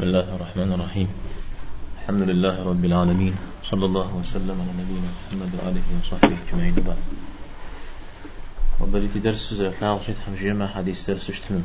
[0.00, 1.08] بسم الله الرحمن الرحيم.
[2.00, 3.34] الحمد لله رب العالمين.
[3.64, 6.96] صلى الله وسلم على نبينا محمد وآله وصحبه أجمعين بعد
[8.80, 11.62] وبدي في درس لا وشيت حمجي ما حديث درس اشتمم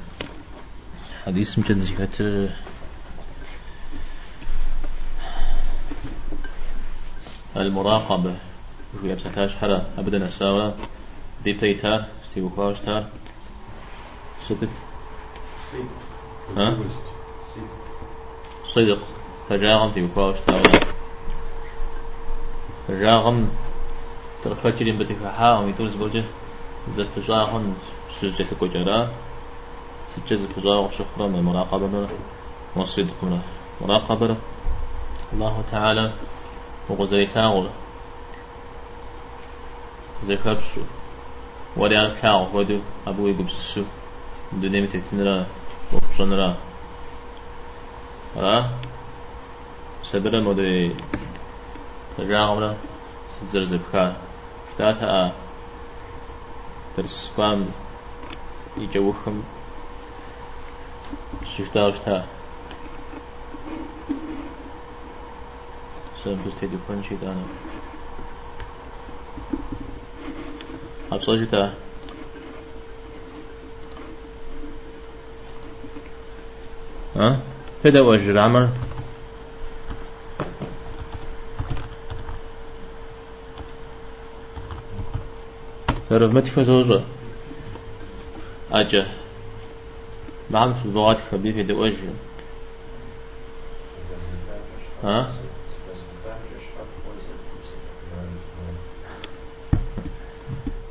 [1.25, 2.49] حديث مجد زكاة
[7.55, 8.35] المراقبة.
[8.95, 10.73] وفي أبسطاش حرا أبدا أساوى.
[11.43, 11.53] دي
[12.33, 13.07] سيبوكواش تار
[14.47, 14.69] صدق
[16.57, 16.77] ها؟
[18.75, 18.99] صدق
[19.49, 20.85] فجاغم في بكواش تاولا
[22.87, 23.49] فجاغم
[24.43, 26.23] تركتشرين بتكحا ويتولز بوجه
[26.89, 27.73] زت فجاغم
[28.09, 29.09] سجة كجرا
[30.07, 32.07] سجة فجاغ شكرا من مراقبة
[32.75, 33.41] والصدق من
[33.81, 34.37] مراقبة
[35.33, 36.13] الله تعالى
[36.89, 37.69] وغزي ثاغل
[40.27, 40.81] زي كبسو
[41.77, 43.83] وريان ثاغ ودو أبوي قبسسو
[44.53, 45.45] دوني متتنرا
[45.93, 46.57] وقصنرا
[48.37, 48.69] ها؟
[50.03, 50.95] سبرا مودي
[52.19, 52.75] رجعنا
[53.43, 54.15] زرزب خا.
[54.75, 55.31] شتاتا
[56.97, 57.71] ترسقام
[58.77, 59.43] يجوخم
[61.45, 62.25] شفتا شتا
[66.23, 67.45] سن بس تيجي فنشي دانا
[71.11, 71.73] أبصجتا
[77.15, 77.54] ها؟
[77.85, 78.69] فدا وجر عمر
[86.09, 86.69] تعرف ما تفوز
[88.71, 89.07] أجا
[90.49, 91.97] بعض في اللغات خبيثة فدا وجر
[95.03, 95.33] ها؟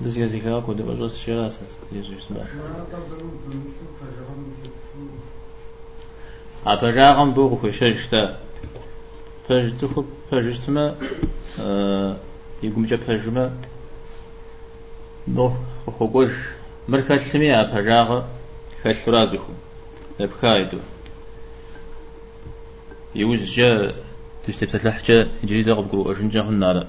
[0.03, 1.79] بس يا زكاة كود بجوز شيء أساس
[2.29, 2.45] سبع
[6.67, 8.39] أبراغم بوغ خششتا
[9.49, 10.95] فجتخو فجتما
[12.63, 13.53] يقوم جا فجما
[15.29, 15.53] نو
[15.99, 16.31] خوش
[16.89, 18.23] مركز سمي أبراغ
[18.85, 19.53] خشرازخو
[20.21, 20.79] أبخايدو
[23.15, 23.95] يوز جا
[24.47, 26.87] تشتبت لحجة إنجليزي قبقو أجنجا هنالا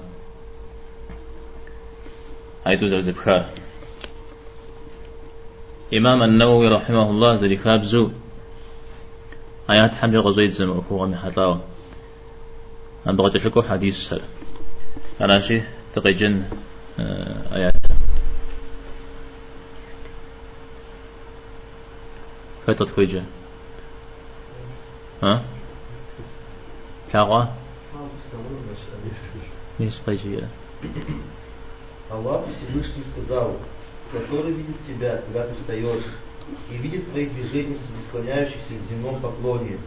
[2.66, 3.50] هايدو زرزبخا
[5.94, 8.10] إمام النووي رحمه الله زري خابزو
[9.69, 11.61] آيات حمل غزويت زم أخوة من حطاوة
[13.07, 14.21] أم بغت شكو حديث سر
[15.21, 15.61] أنا شي
[15.95, 16.43] تقيجن
[16.99, 17.73] آه، آيات
[22.67, 23.23] فتت خويجة
[25.23, 25.43] ها
[27.13, 27.55] كاغا
[29.79, 30.47] ميس قيجية
[32.11, 33.55] Аллах Всевышний сказал,
[34.11, 36.03] который видит тебя, когда ты встаешь,
[36.70, 39.78] и видит твои движения среди склоняющихся в земном поклоне.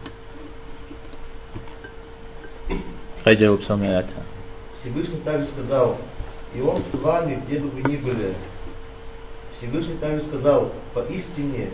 [4.82, 5.98] Всевышний также сказал,
[6.56, 8.34] и он с вами, где бы вы ни были.
[9.58, 11.70] Всевышний также сказал, поистине,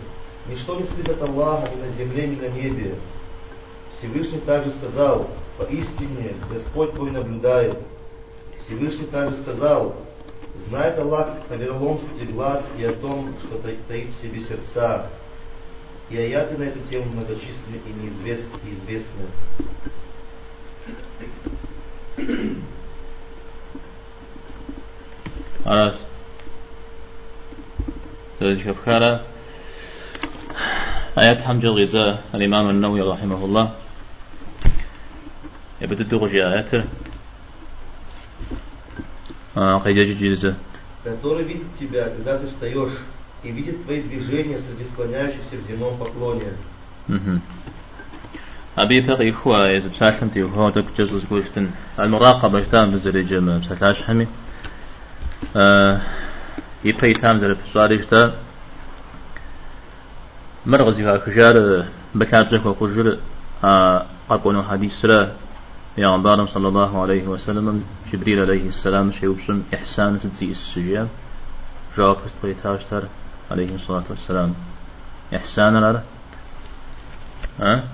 [0.48, 2.96] ничто не скрыто от Аллаха ни на земле, ни на небе.
[3.98, 7.78] Всевышний также сказал, поистине, Господь твой наблюдает.
[8.66, 9.94] Всевышний также сказал,
[10.67, 13.57] Знает Аллах о вероломстве глаз и о том, что
[13.87, 15.07] таит в себе сердца.
[16.09, 18.57] И аяты на эту тему многочисленны и неизвестны.
[18.65, 19.25] И известны.
[25.65, 25.95] خلاص
[28.41, 29.25] شوف خارة
[31.17, 33.71] آيات حمد الغذاء الإمام النووي رحمه الله
[35.81, 36.83] يبدو تغجي آياته
[39.55, 39.79] а,
[41.03, 42.97] который видит тебя, когда ты встаешь,
[43.43, 46.53] и видит твои движения среди склоняющихся в земном поклоне.
[48.77, 51.69] أبي بقي إخوة إذا بساشم تي هو تك جزء كوشتن
[51.99, 54.27] المراقبة جتام بزري جمع بسالاش همي
[55.55, 56.01] أه
[56.83, 58.33] يبقي تام زر بسواري جتا
[60.65, 61.85] مرغزي هاكجار
[62.15, 63.17] بتابزك وقجر
[63.63, 65.31] أه أقونو حديث سرا
[65.96, 67.84] پیامبرم صلى الله عليه وسلم.
[68.12, 71.08] جبريل عليه السلام شيوبسن إحسان ستزي السجاب
[71.98, 73.02] جواب استغيتاشتر
[73.50, 74.54] عليه الصلاة والسلام.
[75.36, 76.02] إحسان على
[77.60, 77.84] ها؟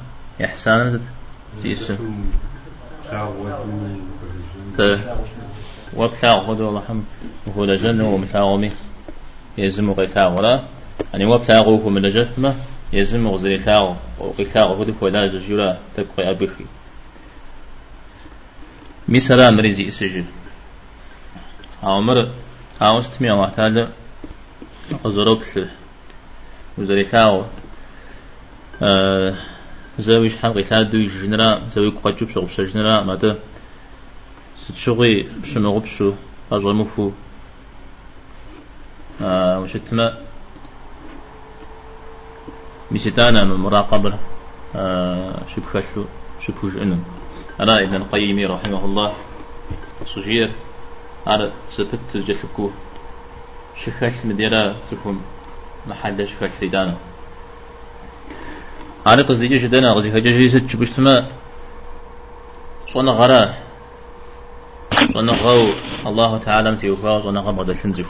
[0.44, 1.00] إحسان
[1.56, 1.98] ستزي السجاب
[5.96, 7.00] وبتاع غدو الله حم
[7.46, 8.70] وهو لجن ومتاغمي
[9.58, 10.64] يزم قيتاغ ولا.
[11.12, 12.54] يعني وبتاغوه من لجثمة
[12.92, 16.64] يزم غزي تاغ وقيتاغ هدو فلا زجولا تبقى أبخي
[19.12, 20.24] مثلا مريزي اسجل
[21.82, 22.30] عمر
[22.80, 23.88] عاوست مي الله تعالى
[25.06, 25.42] أزروب
[26.78, 27.44] وزري ثاو
[29.98, 33.38] زوي شحال قيتها دوي جنرا زوي قاجوب شغب سجنرا ماذا
[34.64, 36.12] ستشغي بشمغو بشو
[36.52, 37.10] أجل مفو
[39.22, 40.18] آه وشتما
[42.90, 44.18] ميستانا من مراقبة
[44.76, 46.04] آه شبكشو
[46.40, 47.21] شبكوش إنن
[47.60, 49.14] أنا ابن القيم رحمه الله.
[50.06, 50.52] صجير
[51.26, 52.70] على سبت جلكو
[53.76, 55.22] شخال مديرة تكون
[55.86, 56.96] محل شخال سيدانا.
[59.06, 61.28] على قصدي جدنا غزي هجي ست بشتما
[62.86, 63.54] صنع غرا
[65.14, 65.66] صنع غو
[66.06, 68.06] الله تعالى متيوفا صنع مدى تنزف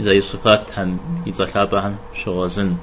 [0.00, 2.76] إذا يصفات هم يتخابا هم شغازن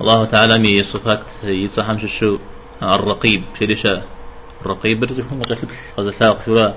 [0.00, 2.38] الله تعالى مي صفات يتصحم شو
[2.82, 4.02] الرقيب شريشة
[4.60, 5.68] الرقيب برزقهم قتل
[5.98, 6.74] غزلاق شورا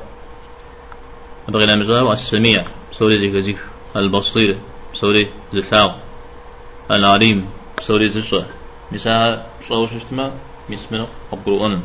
[1.49, 3.61] بغينا مزار السميع سوري ذي غزيف.
[3.95, 4.59] البصير.
[4.93, 5.99] سوري زلاق
[6.91, 7.49] العليم.
[7.79, 8.45] سوري زشا
[8.91, 10.31] مساها شو شتما
[10.69, 11.81] مسمنا القرآن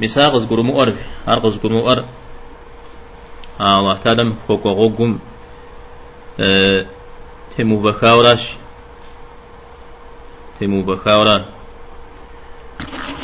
[0.00, 0.94] مساق زقر مؤر
[1.28, 2.04] أرقص قر مؤر
[3.60, 4.66] الله تعالى فوق
[6.38, 8.50] تمو بخاوراش
[10.60, 11.46] تمو بخاورا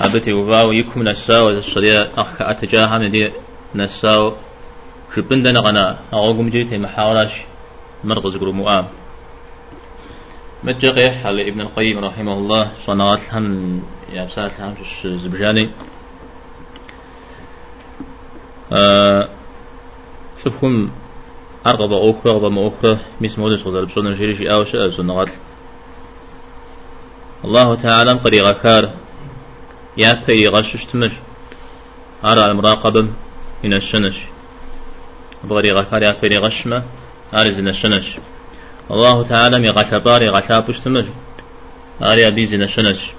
[0.00, 3.32] أبتي وفاو يكم نساو الشريعة أخ أتجاها من دي
[3.74, 4.34] نساو
[5.16, 7.32] شبن دنا غنا أغوكم جيتي محاوراش
[8.04, 8.88] مرغز قرو مؤام
[10.64, 13.82] متجقيح على ابن القيم رحمه الله صنعات هم
[14.12, 14.74] يا بسات هم
[15.04, 15.70] زبجاني
[18.72, 19.28] أه
[20.34, 20.90] سبكم
[21.66, 25.30] أرغب أخرى أرغب أخرى مس مودس غزال بصنا شريش أو شاء سنغات
[27.44, 28.90] الله تعالى قريغا كار
[29.96, 31.12] يا بي غشش تمر.
[32.24, 33.08] أرى المراقبة
[33.64, 34.16] من الشنش
[35.44, 36.82] بغريغا كار يا بي غشمة
[37.34, 38.16] أرزن الشنش
[38.90, 41.06] الله تعالى مي غشبار غشابش تمر.
[42.02, 43.10] أري أبيزن الشنش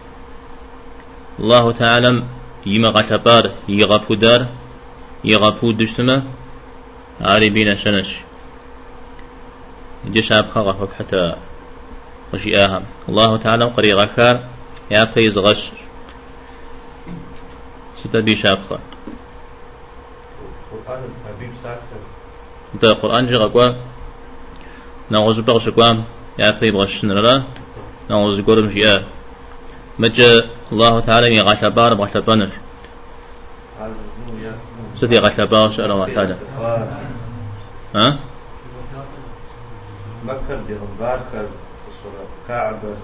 [1.39, 2.23] الله تعالى
[2.65, 4.47] يما غشبار يغفو دار
[5.23, 6.23] يغفو دشتمه
[7.21, 8.09] أري بينا شنش
[10.05, 11.35] جيش أبخا غفك حتى
[12.33, 14.43] غشيئاها الله تعالى قري غكار
[14.91, 15.71] يا قيز غش.
[18.03, 18.79] ستا بيش أبخا
[22.73, 23.67] انت القرآن جي غقوا
[25.09, 26.05] نعوذ بغش قوام
[26.39, 27.43] يا قيب غش نرلا.
[28.09, 29.05] نعوذ قرم جيئا
[29.99, 32.51] مجا الله تعالى يغش بار بغش بانر.
[34.95, 36.37] ستي غش بار شأر تعالى.
[37.95, 38.19] ها؟
[40.25, 41.45] مكة ديهم باركر
[41.83, 42.95] سسورة كعبة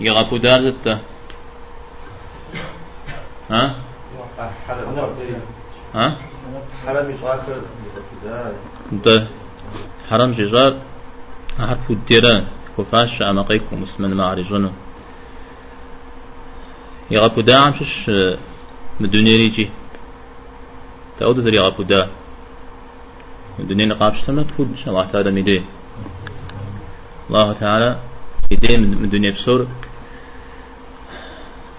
[0.00, 1.00] يغابو دار زتا
[3.50, 3.76] ها؟
[5.94, 6.16] ها؟
[6.86, 7.62] حرم يشاكر
[8.92, 9.26] انت
[10.08, 10.72] حرم جزار
[11.58, 12.46] عرفوا الديران
[12.78, 14.72] كفاش عمقيكم اسمن معرجون
[17.10, 18.10] يغابو دا عم شش
[19.00, 19.70] مدوني ريجي
[21.18, 22.10] تعود زري يغابو دا
[23.60, 25.62] الدنيا نقابش تمت تفوت إن شاء الله تعالى ميدي
[27.30, 28.00] الله تعالى
[28.50, 29.66] يدي من الدنيا بسور.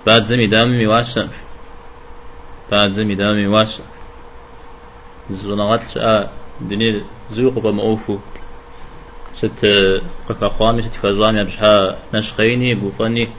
[0.07, 1.27] بعد زمي دامي واسع
[2.71, 3.83] بعد زمي دامي واسع
[5.31, 8.17] زنغات شاء الدنيا زوق بمأوفو
[9.33, 9.65] ست
[10.29, 13.29] قك أخوامي ست فزامي بشها نشخيني بوفاني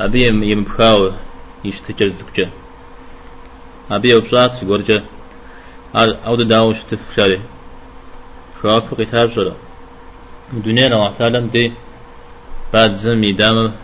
[0.00, 1.12] أبي يمبخاو
[1.64, 2.50] يشتكر زكجة
[3.90, 5.04] أبي أبصات غورجة
[5.96, 7.40] أو داوش تفشاري
[8.62, 9.56] شراك كتاب شرا
[10.52, 11.72] الدنيا لو اعتالم دي
[12.72, 13.74] بعد زمي دام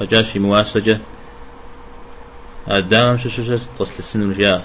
[0.00, 1.00] وجاشي مواسجة
[2.70, 4.64] الدام شو شو شو تصل السنم جاء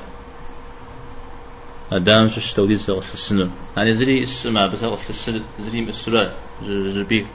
[1.93, 7.25] الدام شو شو توديس غسل السنم يعني زري السماء بس غسل السنم زري السرا جبي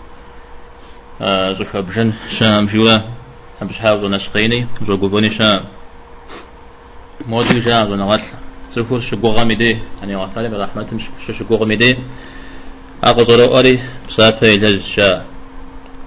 [1.58, 2.98] زوج بجن شام جوا.
[3.62, 5.64] بش حاول نشقيني زوج قبوني شام.
[7.26, 8.20] مودي جاء زنغال
[8.74, 11.04] سفور شقوغا ميدي يعني وعطالي برحمة مش
[11.38, 11.98] شقوغا ميدي
[13.06, 15.26] أغزرو أري بسافة إلى شاء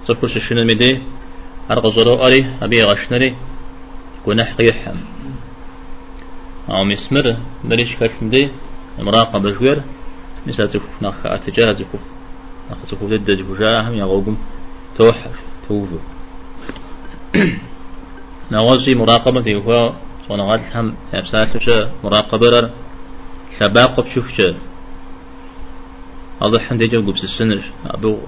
[0.02, 1.02] سفور ششنا ميدي
[1.70, 3.36] أغزرو أري أبي غشنري
[4.24, 4.96] كون حقيحم
[6.68, 8.50] أو مسمر مريش كالمدي
[8.98, 9.82] مراقبة جوير
[10.46, 12.00] مسا تكوف ناخ أتجاه تكوف
[12.70, 14.36] ناخ تكوف ضد جوجاهم يغوغم
[14.98, 15.34] توحر
[15.68, 15.98] توفو
[18.52, 21.48] نوازي مراقبة تيوفا ونغال هم يبسات
[22.04, 22.70] مراقبة
[23.60, 24.38] شباق بشوفش
[26.42, 28.18] الله حمد يجو قبس السنر أبو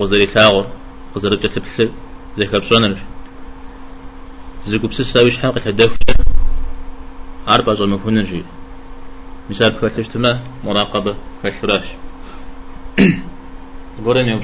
[0.00, 0.66] غزري ثاغر
[1.16, 1.82] غزري تكتبس
[2.38, 2.98] زي كبسونر
[4.66, 5.98] زي قبس الساويش حلقة هدف
[7.48, 8.44] أربع زول مفهونجي
[9.50, 11.86] مثال كالتشتما مراقبة كالفراش
[14.04, 14.42] قرن يوم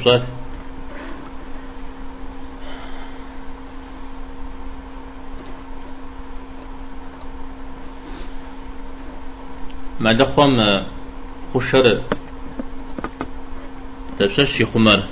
[10.00, 10.87] ما دخوم
[11.55, 12.02] خشر
[14.19, 15.09] تبشش خمر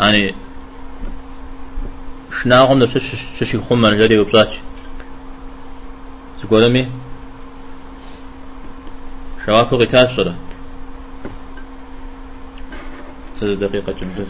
[0.00, 0.34] يعني
[2.42, 4.52] شناغم تبشش شش خمر جري وبصات
[6.42, 6.90] تقولمي
[9.46, 10.34] شوافق تاسرة
[13.36, 14.26] ثلاث دقيقة جملة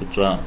[0.00, 0.40] تترى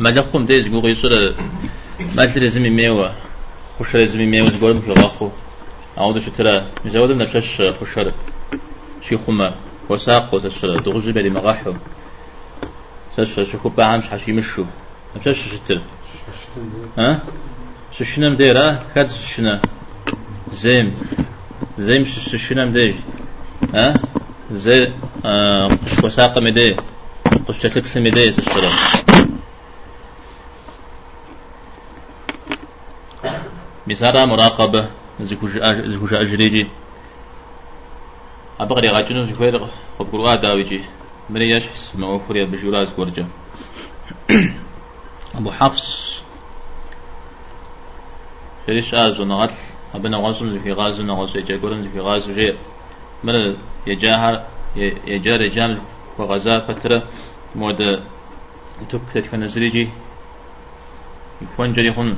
[0.00, 1.34] ما دخم ديز قوغي سورة
[2.16, 3.08] ما تلزم ميوا
[3.80, 5.30] خش لازم ميوا تقول في غاخو.
[5.98, 8.12] أعود شو ترى مزود من نفسش خشر
[9.02, 9.54] شي خما
[9.88, 11.74] وساق وتسرى دغزي بدي مغاحو.
[13.16, 14.64] سش شو كوبا عامش حشي مشو.
[15.16, 15.82] نفسش شتر.
[16.98, 17.22] ها؟
[17.92, 19.60] ششنا مديرة كاد ششنا
[20.52, 20.96] زيم.
[21.78, 22.94] زيم ششنا مدير
[23.74, 23.94] ها؟
[24.52, 24.92] زي
[25.82, 26.76] قش وساق مدير
[27.48, 28.70] قش تكلف مدير سشرا
[33.90, 34.88] بسارة مراقبة
[35.20, 36.68] زكوش أجريجي.
[38.60, 40.84] أبغى يغاتنو زكوير خبقوا داويجي.
[41.30, 43.26] من يشحس ما أخرى بجوراز قرجة.
[45.34, 46.22] أبو حفص.
[48.66, 49.50] شريش آز ونغل
[49.94, 52.54] أبنا غاصم زكي غاز ونغاز يجاقرن زكي غاز جي
[53.24, 53.56] من
[53.86, 54.46] يجاهر
[55.06, 55.80] يجا رجال
[56.18, 57.02] وغزا فترة.
[57.56, 58.02] مود
[58.90, 59.88] تبكت كنزريجي
[61.42, 62.16] يكون جري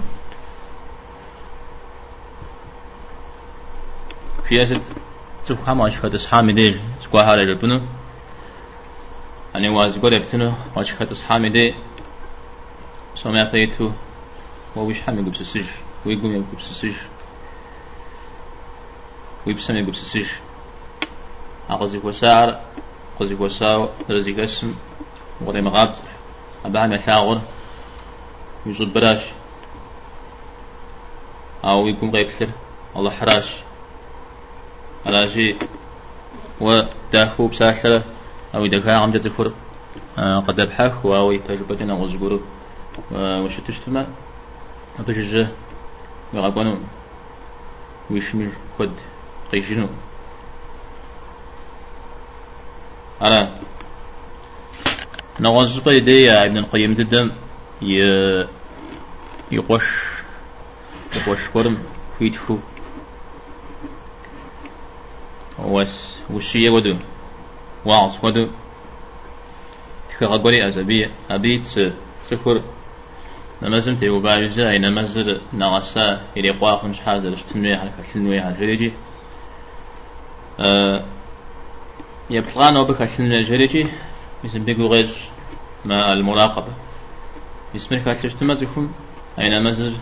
[4.53, 4.81] هن فياسة
[5.47, 7.83] تفهم أشهد أصحابي ديل سكوا هاري ربنا
[9.57, 11.75] أنا واز قول يبتنو أشهد أصحابي دي
[13.15, 13.91] سمع بيتو
[14.77, 15.65] ووش حمي قبس السج
[16.07, 16.97] ويقوم يقوم قبس السج
[19.47, 20.29] ويبسم يقوم قبس السج
[21.71, 22.61] أغزي وسعر
[23.21, 24.75] قزي وساو درزي قسم
[25.41, 26.03] وغدي مغابز
[26.65, 27.41] أبا مثاغر
[28.67, 29.25] يزود براش
[31.65, 32.49] أو يقوم غيكثر
[32.97, 33.57] الله حراش
[35.07, 35.57] على شيء.
[36.61, 38.05] وداخو بساحرة.
[38.55, 39.53] أو إذا كان عمدة ذكر
[40.19, 41.07] آه، قد أبحث.
[41.07, 42.41] أو تجربة أو زبور
[43.13, 44.07] وش تشتمع
[44.99, 45.47] أبجج
[46.35, 46.79] يغابانو
[48.11, 48.93] ويشمر قد
[49.53, 49.89] قيشنو
[53.21, 53.49] على
[55.41, 57.31] نغاز قيدي ابن القيم ددم
[59.53, 59.89] يقوش.
[61.17, 61.79] يقوش كرم.
[62.19, 62.59] فيتفو
[65.59, 66.97] وس وشية ودو
[67.85, 68.49] واعص ودو
[70.11, 71.65] تكغبري أزبي أبيت
[72.25, 72.63] سكر.
[73.63, 78.93] نمزم تيو بايزا أي نمزر نغسا إلي قواقن شحازر اشتنوي على كتلنوي على جريجي.
[80.61, 81.05] أه
[82.31, 83.87] يبطلان وبك كتلنوي جريجي.
[84.45, 85.11] اسم بيقو غير
[85.85, 86.73] ما المراقبة.
[87.77, 88.03] اسمك
[88.61, 88.93] تكون
[89.39, 89.93] أي نمزر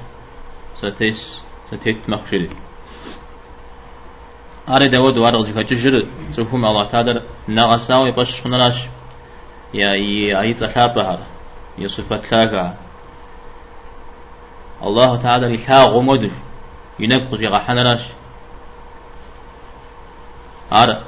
[0.77, 2.49] ستيس ستيت مخشري.
[4.71, 8.79] أري داود وارغ زكا ججر سوفهم الله تعالى نغساو يبش خنراش
[9.75, 11.27] يا يا يتخابها
[11.79, 12.75] يصفت لاغا
[14.83, 16.31] الله تعالى يشاء غمد
[16.99, 18.01] ينبقى زي حنراش
[20.73, 21.03] أر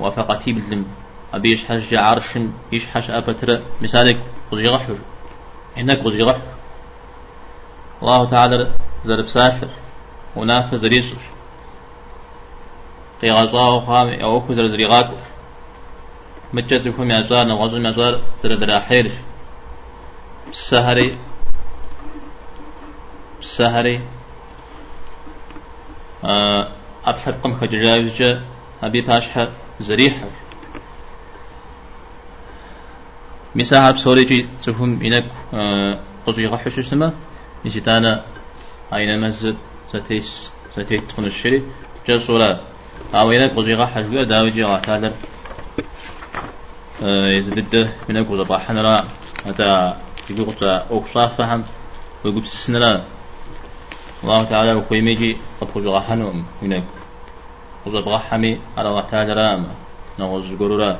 [0.00, 0.86] وفقتي بالذم
[1.34, 2.38] أبي يشحش عرش
[2.72, 4.96] يشحش أبتر مثالك قزي غحر.
[5.76, 6.42] هناك قزي غحر.
[8.02, 9.68] الله تعالى زرب سافر
[10.36, 11.31] ونافذ ريسوش
[13.22, 15.10] قيغازا خام أو كزر زريغات
[16.52, 19.12] مجت فهم يزار نغاز مزار سر دراحير
[20.52, 21.18] سهري.
[23.40, 24.00] سهري.
[27.04, 28.22] أبحث قم خجاوز
[28.82, 29.48] أبي باشحة
[29.80, 30.26] زريحة
[33.54, 35.26] مساحة بسوريجي تفهم إنك
[36.26, 37.12] قصي غحش اسمه؟
[37.64, 38.24] نسيتانا
[38.94, 39.56] أين مزد؟
[39.92, 41.62] ستيس ستيت تكون الشري.
[42.08, 42.71] جا صورة
[43.14, 45.12] أو إنك قصي غحش بيا داوجي غحتالر
[47.02, 49.04] يزدد من أقوى ضباحنا لا
[49.46, 49.98] هذا
[50.30, 51.64] يقول قصة أوصاف فهم
[52.24, 53.04] ويقول سنلا
[54.24, 56.84] الله تعالى وقيميجي قصي غحنهم هناك
[57.86, 59.66] قصة بغحمي على الله تعالى رام
[60.18, 60.98] نغز قرورا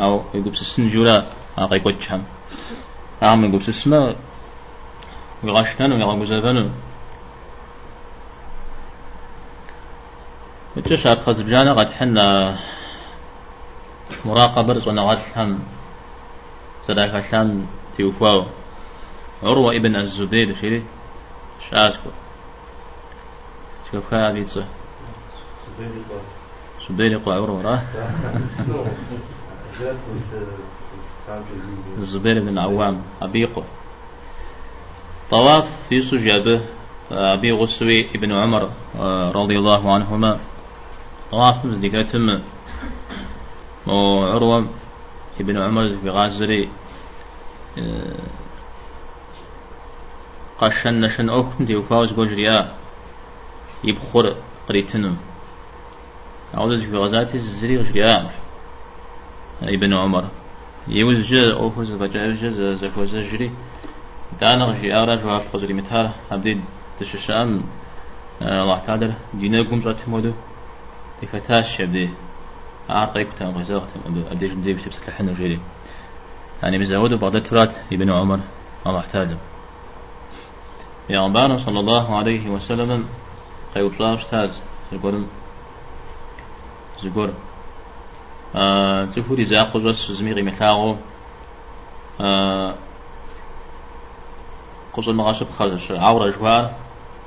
[0.00, 1.26] أو يقول سنجورا
[1.58, 2.24] أقاي قوتشام
[3.22, 4.16] أعمل يقول سسما
[5.42, 6.22] ويغاشتان ويغام
[10.76, 12.58] زفن وتشعر خزبجانا قد حنا
[14.24, 15.58] مراقبة رزقنا غسلهم
[16.88, 18.46] صدق غسلهم تيوفاو.
[19.42, 20.84] عروة ابن الزبير شيري
[21.70, 22.10] شاسكو
[23.92, 24.64] شوف هذه تصح
[26.88, 27.34] زبير يقوى.
[27.34, 27.82] عروة راه.
[31.98, 33.64] الزبير بن عوام أبيقه
[35.30, 36.60] طواف في سجابه
[37.10, 38.70] أبي غسوي ابن عمر
[39.36, 40.40] رضي الله عنهما.
[41.32, 42.42] طواف مزدقتهم
[43.86, 44.66] وعروة
[45.40, 46.68] ابن عمر في غازري
[50.58, 52.72] قشن نشن أخم دي وفاوز قجريا
[53.84, 54.36] يبخر
[54.68, 55.16] قريتنم.
[56.54, 58.30] أعوذ في غزاتي الزري غجريا
[59.62, 60.24] ابن عمر.
[60.88, 63.50] يوز جا أوفز بجا جا زكوز جري.
[64.40, 66.60] دانا غشي أرى جواب قدري متار عبدي
[67.00, 67.62] تششام
[68.42, 70.32] الله تعالى دينا قوم جات مودو
[71.22, 72.10] تفتاش يبدي
[72.88, 75.60] عارقيك تام غزاق تام أدي جندي بس بس الحن وجري
[76.62, 78.40] يعني مزودو بعض الترات ابن عمر
[78.86, 79.36] الله تعالى
[81.10, 83.08] يا عبانا صلى الله عليه وسلم
[83.74, 84.50] قيوب صاش تاز
[84.92, 85.24] زقور
[87.00, 87.32] زقور
[89.06, 90.96] تفوري زاقو زوس زميغي مثاغو
[92.20, 92.74] آه
[94.92, 96.74] قصو مغاشب خالش عورة جوار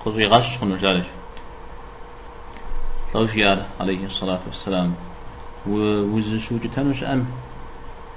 [0.06, 1.06] قصو يغش خنو جالش
[3.14, 4.96] توفيار عليه الصلاة والسلام
[5.68, 7.26] ووز شو جتنوش أم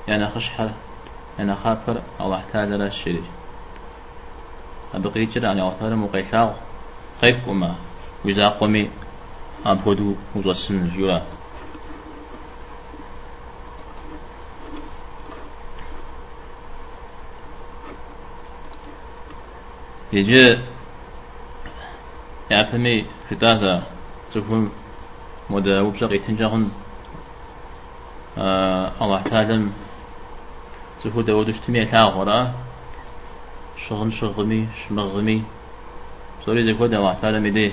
[0.08, 0.70] يعني خشحة
[1.38, 3.24] يعني خافر أو احتاج لا الشريك
[4.94, 6.52] أبقي جرى يعني أوثار مقيساغ
[7.22, 7.74] قيب أما
[8.24, 8.90] وإذا قومي
[9.66, 11.22] أبهدو وزوسن جيولا
[20.12, 20.58] يجي
[22.50, 23.82] يعفمي في تازا
[24.34, 24.70] تفهم
[25.50, 26.70] مدى وبشقي تنجغن
[28.38, 29.66] آه الله تعالى
[31.04, 32.54] تفو داود اشتمي تاغورا
[33.76, 35.42] شغن شغمي شمغمي.
[36.44, 37.72] سوري زي كودا الله تعالى مدي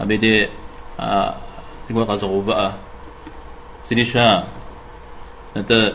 [0.00, 0.48] أبدي
[1.00, 1.34] آه
[1.88, 2.72] تقول قزغو بقى
[3.84, 4.44] سريشا
[5.56, 5.92] انت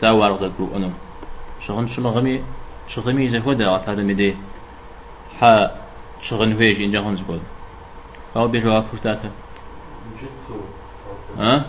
[0.00, 0.94] تاوار غزت أنم
[1.66, 2.42] شغن شمغمي
[2.88, 4.36] شغمي زي كودا الله تعالى مدي
[5.40, 5.70] حا
[6.22, 7.16] شغن فيش إن جهن
[8.38, 9.30] أو بيجوا كفتاتا
[11.38, 11.66] ها؟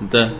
[0.00, 0.32] ده.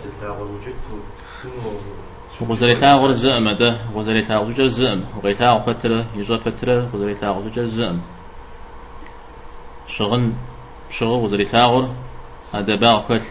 [2.41, 3.79] وغزري ثاغر الزئم ده.
[3.95, 8.01] غزري ثاغر زوج الزئم وغي ثاغر فترة يزوج فترة غزري ثاغر زوج الزئم
[9.87, 10.33] شغن
[10.89, 11.89] شغل غزري ثاغر
[12.53, 13.21] هذا باع كل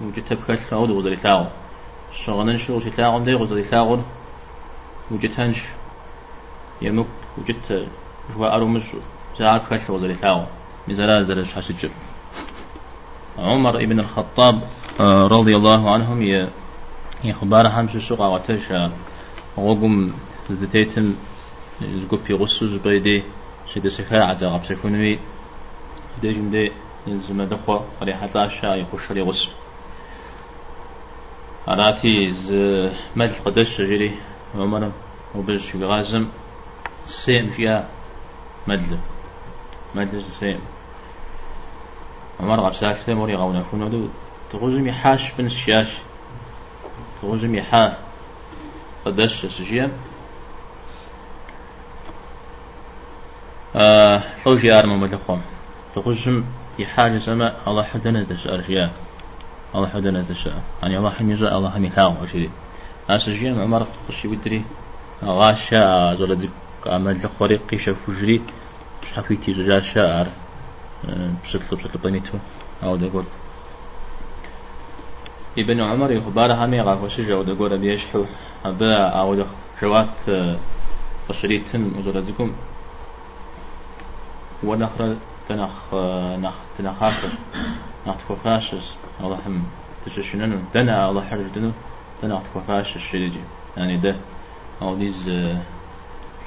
[0.00, 1.50] وجدت بكل أو غزري ثاغر
[2.12, 4.00] شغنن شو ثاغر ده غزري ثاغر
[5.10, 5.64] وجدتنش
[6.82, 7.06] يمك
[7.38, 7.88] وجدت
[8.36, 8.82] هو أرومش
[9.38, 10.46] زعل كل غزري ثاغر
[10.88, 11.90] مزرا زرش حسجب
[13.38, 14.62] عمر ابن الخطاب
[15.36, 16.48] رضي الله عنهم ي
[17.24, 18.72] يخبار همش السوق وتش
[19.56, 20.12] وقم
[20.50, 21.14] زدتيتم
[21.80, 23.22] زقبي غسو زبيدي
[23.74, 25.18] شد سكا عزا غب سكونوي
[26.22, 26.72] دي جمدي
[27.06, 29.50] يلزم دخوا قري حتى الشا يخش لي غسو
[31.68, 32.52] أراتي ز
[33.16, 34.14] مد قدش جري
[34.54, 34.92] عمر
[35.34, 36.28] وبش غازم
[37.04, 37.88] سيم فيها
[38.66, 38.98] مدل
[39.94, 40.60] مدل سيم
[42.40, 44.08] عمر غب ساكتة موري غونا فنودو
[44.52, 45.88] تغزم يحاش بن الشاش
[47.22, 47.96] تغزم يحا.
[49.04, 49.92] قدش سجيا
[53.76, 55.42] آه حوجي أرمى مدخوم.
[55.94, 56.44] تغزم
[56.78, 58.92] يحاج سما الله حدنا دش أرجيا
[59.74, 60.46] الله حدنا دش
[60.82, 62.50] يعني الله حمي زو الله حمي ثاو وشيء
[63.10, 64.64] أسجيا عمر قشي بدري؟
[65.24, 66.48] غاشا زولا
[66.80, 68.42] زك عمل لخوري قيشة فجري
[69.02, 70.26] مش حفيتي زجاج شعر
[71.42, 72.38] بشكل بشكل بنيتو
[72.82, 73.24] أو دقول
[75.58, 78.24] ابن عمر يخبار همي غاف وشجع ودقول بيشحو
[78.64, 79.46] أبا أو دخ
[79.82, 80.56] جوات
[81.28, 82.52] قشريتن وزرزكم
[84.64, 85.16] ونخر
[85.48, 85.94] تنخ
[86.44, 87.24] نخ تنخاف.
[88.06, 89.64] نخ تكوفاشس الله هم
[90.06, 90.58] تششننو.
[90.74, 91.70] دنا الله حرج دنو.
[92.22, 93.40] دنا تكوفاشس شريجي
[93.76, 94.16] يعني ده.
[94.82, 95.28] أو ديز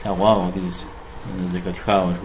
[0.03, 0.83] ثوا أو ديز
[1.45, 2.15] زكاة خاوة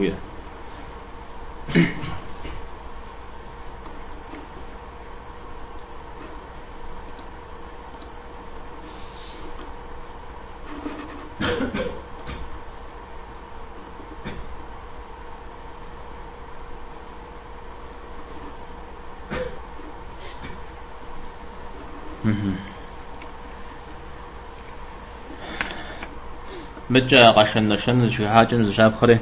[26.91, 29.21] مجا قشن نشن شو حاجم زشاب خري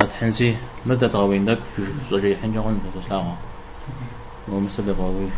[0.00, 1.58] تحنسي مدة طوين دك
[2.10, 3.36] زوجي حنجا غن تسلاغا
[4.48, 5.28] ومسد قوي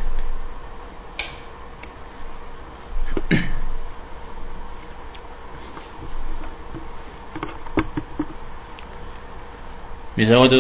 [10.17, 10.51] ميزاود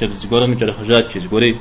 [0.00, 1.60] جب زغورم جل خجات چیز گوری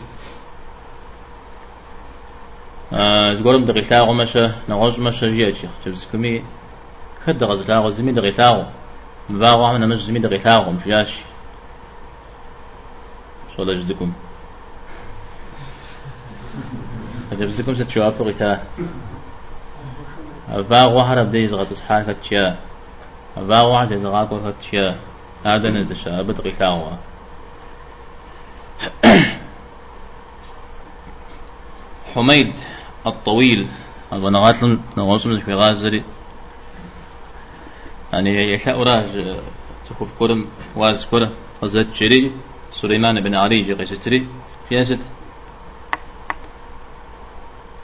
[3.38, 6.42] زغورم دقیقا غمشه نغوز مشه جیچ جب زکمی
[7.28, 8.66] خد غزلاغو زمي دغيثاغو
[9.30, 11.18] مباغو عمنا مش زمي دغيثاغو مفياش
[13.58, 14.14] صلى جزكم
[17.32, 18.64] أجبزكم ستشوافو غيتا
[20.50, 22.58] أباغو هرب دي زغط إصحان كتشيا
[23.38, 24.96] أباغو عجي زغاكو كتشيا
[25.46, 26.92] هذا نزدشا أبد غيثاغو.
[32.16, 32.54] حميد
[33.08, 33.68] الطويل.
[34.14, 36.04] أظن غاتلن نغوصم في غازري.
[38.16, 39.38] يعني يشاء راج
[39.86, 41.32] تخوف كرم واز كرة
[41.64, 42.32] وزد شري
[42.72, 44.28] سليمان بن علي جي قيستري
[44.70, 45.00] في أزد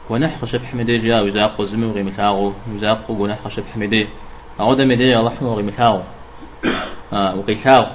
[0.09, 4.07] ونح خشب حمدي جا وزاق زمي وغي مثاغو وزاق ونح خشب حمدي
[4.59, 6.03] أعود مدي الله حمو وغي مثاغو
[7.13, 7.91] آه وغي ثاغو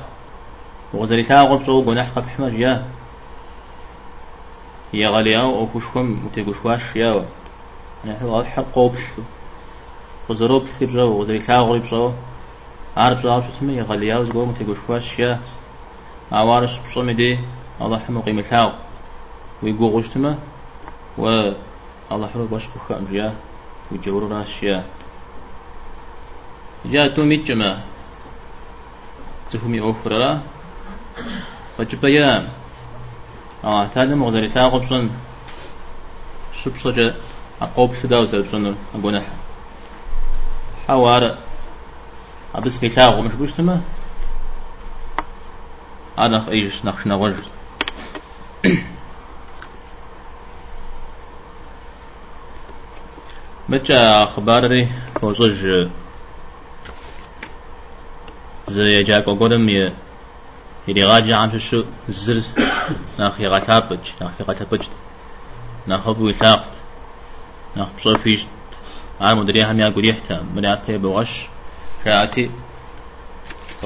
[0.94, 2.84] وغزري ثاغو بصو ونح خب حمد جا
[4.94, 7.24] يا غالياو أو كشكم وتيقشواش ياو
[8.04, 8.60] نحن واضح
[10.28, 12.12] قوبشو وزروب بجو وزري ثاغو بجو
[12.96, 15.40] عارف شو عارف اسمه يغلي ياوز قوم تيقول شواش يا
[16.32, 17.38] عوارش بصومي دي
[17.80, 18.72] الله حمو قيمة ثاغ
[19.62, 20.38] ويقول غشتما
[21.18, 21.26] و
[22.12, 23.34] الله حمو باش كوخا جا
[23.92, 24.84] وجور راش يا
[26.86, 27.82] جا تو ميتجما
[29.50, 30.40] تفهمي أوفر
[31.78, 32.48] وجب يا
[33.64, 35.10] آه تانا مغزري ثاغ بصن
[36.54, 37.14] شو بصجا
[37.62, 39.22] أقوب سداوزر بصن أقول
[40.88, 41.38] حوار
[42.54, 43.80] أبس كتاب ومش بوشتما؟
[46.18, 47.34] أنا إيش نخش نغج
[53.68, 55.88] متى أخباري فوزج.
[58.68, 59.68] زي جاكو قدم
[60.88, 62.42] يلي غاجي عن شو زر.
[63.18, 64.82] ناخي غتابج ناخي غتابج
[65.86, 66.72] ناخبو ثاقت.
[67.76, 68.46] ناخ بصوفيش
[69.20, 71.48] عام مدري هم يحتم من يعطي بغش
[72.04, 72.50] كاتي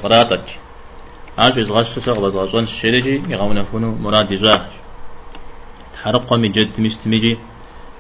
[0.02, 0.58] غراتك
[1.38, 4.68] عاش إزغاش تسغ بزغشون الشريجي يغون فنو مراد جاه
[5.94, 7.38] تحرق من جد مستمجي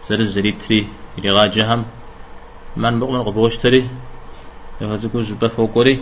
[0.02, 0.88] سر الزريتري
[1.18, 1.84] اللي غاجهم
[2.76, 3.88] من بغل غبوشتري
[4.80, 5.94] يغزكو جبا فوقوري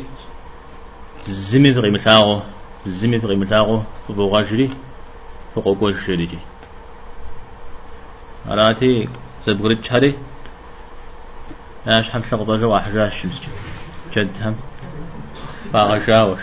[1.26, 2.42] زمي في غيمتاغو
[2.86, 4.70] زمي في غيمتاغو فوقاجري
[5.54, 6.38] فوقو الشريجي
[8.50, 9.08] أراتي
[9.46, 10.14] زبغريت شهري
[11.88, 13.42] إيش حم شغضة جوا حجاج الشمس.
[14.12, 14.56] جدهم
[15.72, 16.40] باغشاوش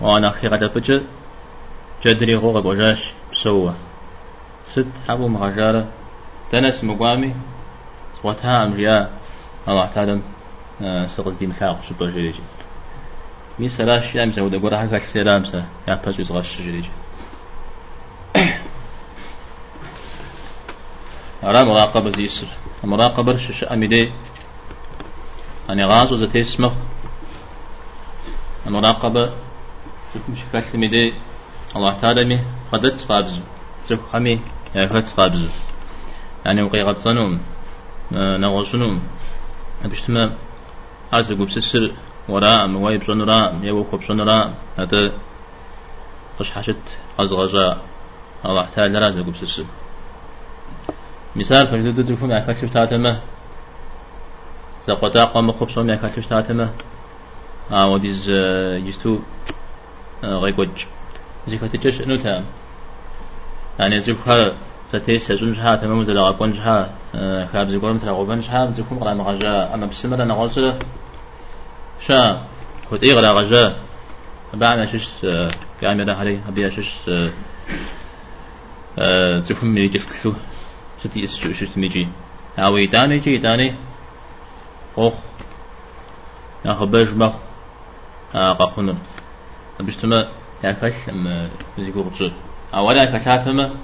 [0.00, 1.06] وأنا أخي غدا بجد
[2.04, 3.74] جدري هو غوجاش بسوة.
[4.74, 5.86] ست حبو مغجارة
[6.52, 7.34] تنس مقامي
[8.22, 9.10] صوتها امريا
[9.68, 10.20] الله تعالى
[11.06, 12.40] سقز دي مثاق شبه جريجي
[13.58, 16.90] مي سلاش يامسا ودا قرأ حكا سلامسا يا باجو زغاش جريجي
[21.44, 22.10] أرى مراقبة
[22.84, 24.12] مراقبة شش أميدي.
[25.70, 26.72] أنا غاز زتي اسمخ
[28.66, 29.32] المراقبة
[30.08, 31.14] سكم شكل ميدي
[31.76, 33.40] الله تعالى مي قدت قابز
[33.82, 34.40] سك خمي
[34.74, 35.48] يا فت قابز
[36.46, 37.40] يعني وقي قد صنوم.
[38.12, 39.02] نغوصنوم
[39.84, 40.36] بشتما
[41.12, 41.92] هذا قبس السر
[42.28, 45.12] وراء مواي بشن راء يبو خب شن راء هذا.
[46.38, 46.76] قش حشت.
[47.18, 47.78] أزغجا
[48.44, 49.22] الله تعالى رازق
[51.36, 53.20] قبس السر مثال فجدد تكون أكشف تاتمه
[54.86, 56.70] زقطا قام خب صوم أكشف تاتمه
[57.70, 58.30] آه وديز
[58.86, 59.18] جستو
[60.24, 60.86] غيقوج
[61.46, 62.44] زيكا تجش إنو تام
[63.78, 64.52] يعني زيكا
[64.88, 66.94] ستيس سجون جها تمام زلا غقون جها
[67.52, 70.78] خاب زيكورم تلا غوبان جها زيكم غلا مغجا أما بسمرة نغوصله
[72.00, 72.42] شا
[72.90, 73.76] خد إيه غلا غجا
[74.54, 75.08] بعد شش
[75.80, 76.94] كاميرا عليه أبي شش
[79.48, 80.34] تفهم مي جفتلو
[81.04, 82.08] ستي اس شو شو تميجي
[82.58, 83.74] أو يداني جي يداني
[84.98, 85.12] أخ
[86.66, 87.32] أخبرش مخ
[88.34, 88.94] قاقنا
[89.80, 90.28] بيشتما
[90.64, 92.32] يعرفش أم يقول قصد
[92.74, 93.74] أولا كشافما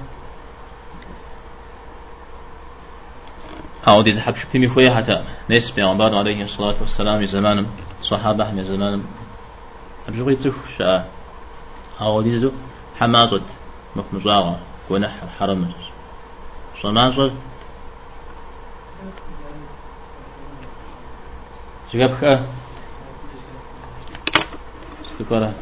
[3.89, 7.67] أو دي زحب شبتمي خويا حتى ناس بيغمبر عليه الصلاة والسلام زمان
[8.03, 9.05] صحابة من زمان
[10.09, 10.83] أبجغي تخش
[12.01, 12.51] أو دي زو
[12.99, 13.43] حمازد
[13.97, 15.73] مخمزاغة ونح حرم
[16.81, 17.33] personaje.
[21.91, 22.41] Свябха.
[25.15, 25.55] Ступара.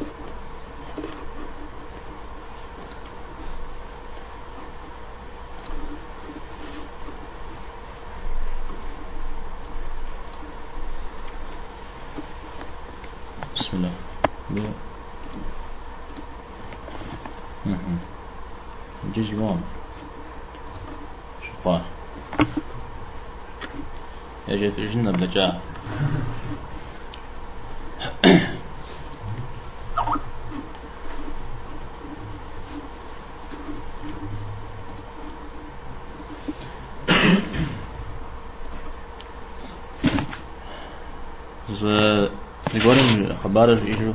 [43.59, 44.13] خبار إيشو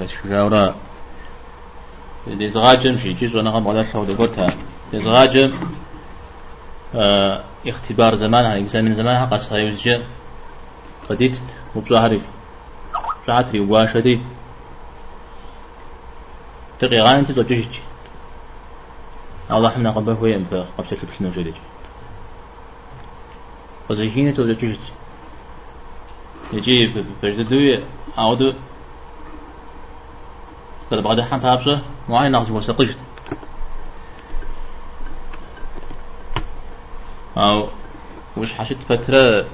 [0.00, 0.74] كشجاورا
[2.26, 4.46] لزغاجم في جزء أنا غم على شو دقتها
[4.92, 5.60] لزغاجم
[6.94, 10.02] آه اختبار زمان هاي إكزامين زمان حق سايوزج
[11.08, 11.38] قديت
[11.76, 12.22] مبزهري
[13.26, 14.20] شعتري واشدي
[16.80, 17.66] تقي غان تزو جيش
[19.50, 21.54] الله حنا قبه ينفع قبل تلبسنا جديد
[23.90, 24.42] وزيجيني تو
[26.54, 27.84] جيش يجي بجدوي
[28.18, 28.52] عودو.
[30.90, 32.96] ترى بعد حم بابسه ما هي ناقص وسقيت
[37.36, 37.68] أو
[38.36, 39.46] وش حشت فترة.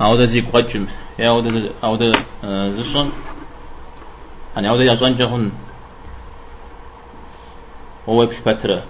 [0.00, 0.86] عودة زي قجم
[1.18, 2.12] يا عودة عودة
[2.68, 3.12] زسون
[4.54, 5.52] يعني عودة يزون جهون
[8.08, 8.84] هو بش فترة.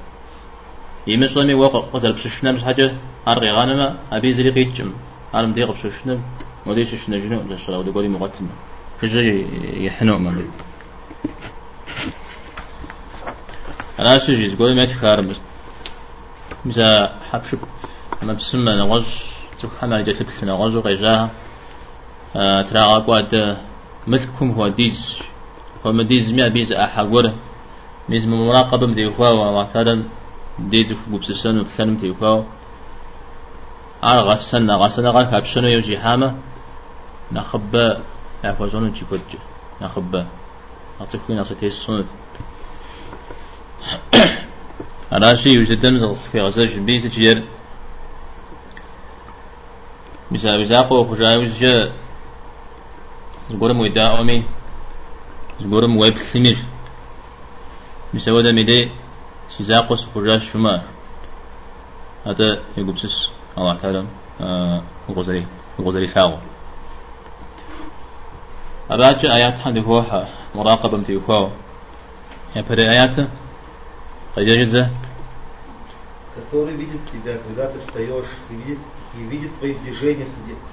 [1.07, 2.94] يمسوني وقع قزل بسشنم حاجة
[3.29, 4.92] أرغي غانما أبي زري قيجم
[5.35, 6.22] أنا مديق بسشنم
[6.66, 8.48] وديش شنو جنو للصلاة ودي قولي مقتمة
[9.01, 9.46] فجأة
[9.87, 10.51] يحنو من
[14.01, 15.37] أنا سجي تقول ما تخار بس
[16.64, 17.59] مسا حبشب
[18.22, 19.22] ما بسمة نغز
[19.59, 21.31] تخمى جت بس نغز وقيزاها
[22.37, 23.57] آه ترى أقوى
[24.07, 25.18] ملكم هو ديز.
[25.87, 27.33] هو مديز ميا بيز أحاور
[28.09, 30.05] ميز مراقبة مدي هو وعتادا
[30.59, 32.44] ديز بوبسسن وفلان مدي هو
[34.05, 35.11] أنا غسنا غسنا
[37.35, 38.01] كابشنو يوجي حامة نخبة
[38.45, 39.21] يعفوزون جيكوج
[39.81, 40.27] نخبة
[41.01, 42.07] أعطيكوين أعطيكي السنة
[45.12, 47.49] راشي يوجد دمز في غزاج بيس جير
[50.33, 51.92] بسا بزاقو خجاي وزجا
[53.51, 54.45] زقورم ويدا أمي
[55.61, 56.59] زقورم ويب ثمير
[58.14, 58.90] بسا ودا ميدي
[59.59, 60.83] سيزاقو سخجاش شما.
[62.27, 64.07] هذا يقول بسس الله تعالى
[65.11, 65.47] غزري
[65.81, 66.38] غزري فاغو
[68.91, 71.52] أراجع آيات حد هو مراقبة متي هو
[72.56, 73.20] يا فري آيات
[74.38, 74.91] قد يجزه
[76.38, 78.78] который видит тебя, когда ты встаешь, и видит,
[79.15, 80.28] и видит твои движения,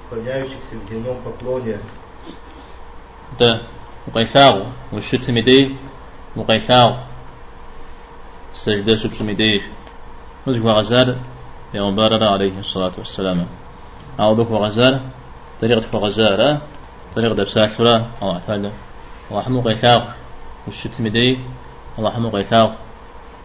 [0.05, 1.79] склоняющихся в земном поклоне.
[3.39, 3.61] Да,
[4.07, 5.75] مقيفاو والشت مدي
[6.35, 6.97] مقيفاو
[8.53, 9.61] السجدة سبس مدي
[10.47, 11.19] مزق غزال
[11.73, 13.47] يغنبار عليه الصلاة والسلام
[14.19, 15.09] أو بك غزال
[15.61, 16.61] طريقة غزال
[17.16, 18.72] طريق دب ساشرة الله تعالى
[19.30, 20.14] الله حمو قيثاق
[20.66, 21.38] والشت مدي
[21.98, 22.76] الله حمو قيثاق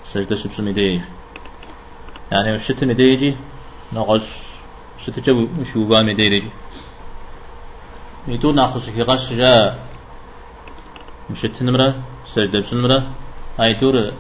[0.06, 1.02] سجدة سبس مدي
[2.32, 3.38] يعني والشت مدي يجي
[3.94, 4.28] نقص
[5.06, 6.52] شت جو مش وبا مدي يجي
[8.28, 9.80] يتو ناقص في غش جاء
[11.30, 13.12] مشت نمرة سجدة بس نمرة.
[13.60, 14.14] هاي تور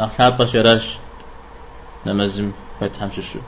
[0.00, 0.86] نخلاب بس يراش
[2.06, 3.38] نمزم فتحم ششو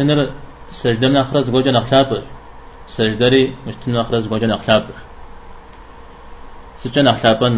[0.00, 0.32] نمرة
[0.72, 2.24] سجدة من أخرز جوجا نخلاب
[2.88, 4.90] سجدري مشتنا أخرز بوجن أخلاب
[6.78, 7.48] سجن أخلابا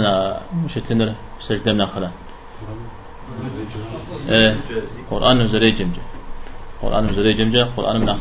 [0.65, 2.11] مشتنا سجدة من أخلا
[4.29, 4.57] إيه
[5.11, 6.03] قرآن نزري جمجة
[6.83, 8.19] قرآن نزري جمجة قرآن من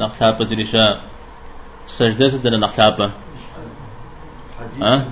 [0.00, 1.00] نخلاب زريشا
[1.86, 3.10] سجدة سجدة نخلاب
[4.82, 5.04] ها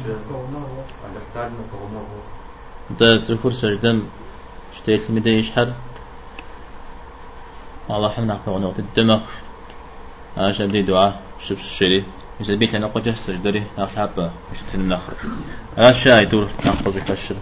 [3.00, 4.02] ده تذكر سجدة
[4.76, 5.72] شتيت مدى يشحر
[7.90, 9.20] الله حمنا قونا الدماغ
[10.36, 11.20] عشان دي دعاء.
[11.40, 12.04] شوف الشري
[12.40, 15.12] إذا بيت أنا قد جسر دري أخش حبة مش تنم نخر
[15.78, 17.34] أشاي دور؟ نعم، نخر بكشر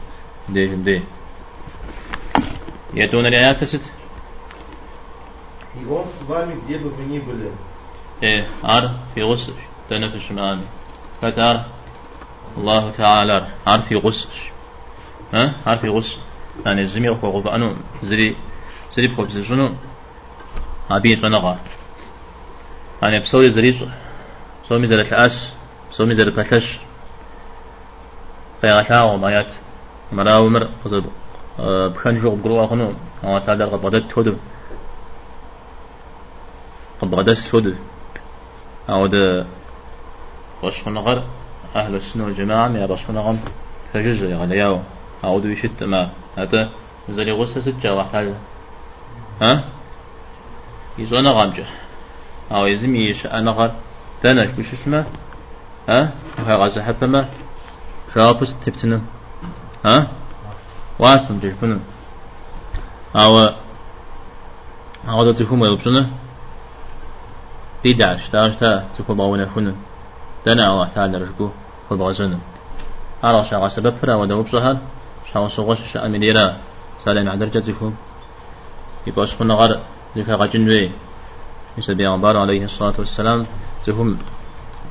[0.48, 1.03] دي دي.
[3.07, 3.81] دون الآيات تسد.
[5.83, 7.50] يقول غص ظالم ديبو بني بلن
[8.22, 9.00] إيه عار.
[9.14, 9.53] في غصش
[9.90, 10.64] تنفش معاني
[11.22, 11.66] فتار
[12.57, 13.46] الله تعالى.
[13.66, 14.50] عار في غصش
[15.35, 16.18] ها؟ عار في غص
[16.66, 18.37] يعني الزمير قوة غضانون زري
[18.96, 19.79] زري بقوة بزرزنون
[20.90, 21.59] عبيد ونغار
[23.03, 23.71] يعني بسوي زري
[24.65, 25.53] بسوي زري الأس
[25.91, 26.79] بسوي زري بتلش
[28.61, 29.53] فيغشا ومايات
[30.13, 31.05] مراومر قصد
[31.95, 32.93] بخان جو بقروا خنو
[33.25, 33.39] أو
[33.77, 34.37] بدت تودو
[37.01, 37.75] قد بدت تودو
[38.91, 39.47] أو ده
[40.63, 41.25] بشخنغر
[41.77, 43.39] أهل السنة والجماعة يا بشخنغم
[43.93, 44.81] فجزء يعني ياو.
[45.25, 46.71] أو ده يشت ما هذا
[47.11, 48.35] زري غسل ستة واحد
[49.43, 49.65] ها؟
[50.99, 51.65] يزونا غامجة.
[52.53, 53.73] أو يزم يش أنا غر
[54.23, 55.07] تنا كوش اسمه
[55.89, 57.29] ها؟ غازة حتى ما
[58.15, 59.01] شابس تبتنا
[59.85, 60.11] ها؟
[60.99, 61.81] واسم جيفنا
[63.17, 63.49] أو
[65.09, 66.11] أو تكون يلبسنا
[67.85, 69.75] بدعش داش تا تكون باونا فنا
[70.47, 71.51] دنا الله تعالى رجبو
[71.91, 72.39] خل بغزنا
[73.25, 74.79] أرى شاغ سبب فرا ودوب شهر
[75.33, 76.57] شاغ سوغش شاء من يرا
[77.05, 77.95] سالم عدر جزيكم
[79.07, 79.81] يبقى شخنا غر
[80.17, 80.91] ذكا غجنوي
[81.78, 83.46] مثل بيغمبار عليه الصلاة والسلام
[83.85, 84.18] تهم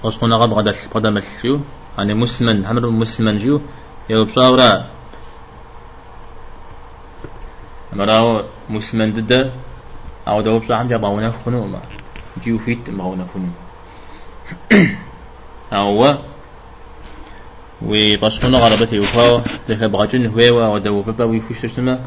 [0.03, 1.59] وشخنا غر غدل قدم الشيو
[1.97, 3.59] يعني مسلما حمر مسلما جو
[4.09, 4.71] يوب شاورا
[7.93, 9.51] مراو مسلما ضد
[10.27, 11.81] أو دوب شاهم جابا فنو ما
[12.43, 13.49] جيو فيت ما فنو
[15.73, 16.17] أو
[17.81, 21.99] وبشخنا غربتي وفا ذكا بغجن هوا ودو فبا ويفوش تسمى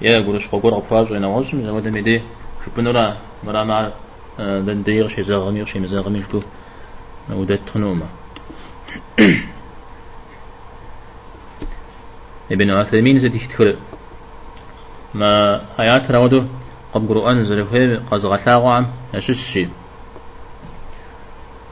[0.00, 2.22] يا قولش قور أفاج أنا وزم زود مدي
[2.66, 3.92] شبنا مرا مع
[4.38, 6.40] دن دير شي زغمي شي مزغمي شكو
[7.30, 8.06] ودت تنوما.
[12.52, 13.76] ابن عثيمين زي تكتكر
[15.14, 16.44] ما آيات راودو؟
[16.94, 18.86] قب قرآن زرفه قز غثاغ عم
[19.20, 19.68] شي.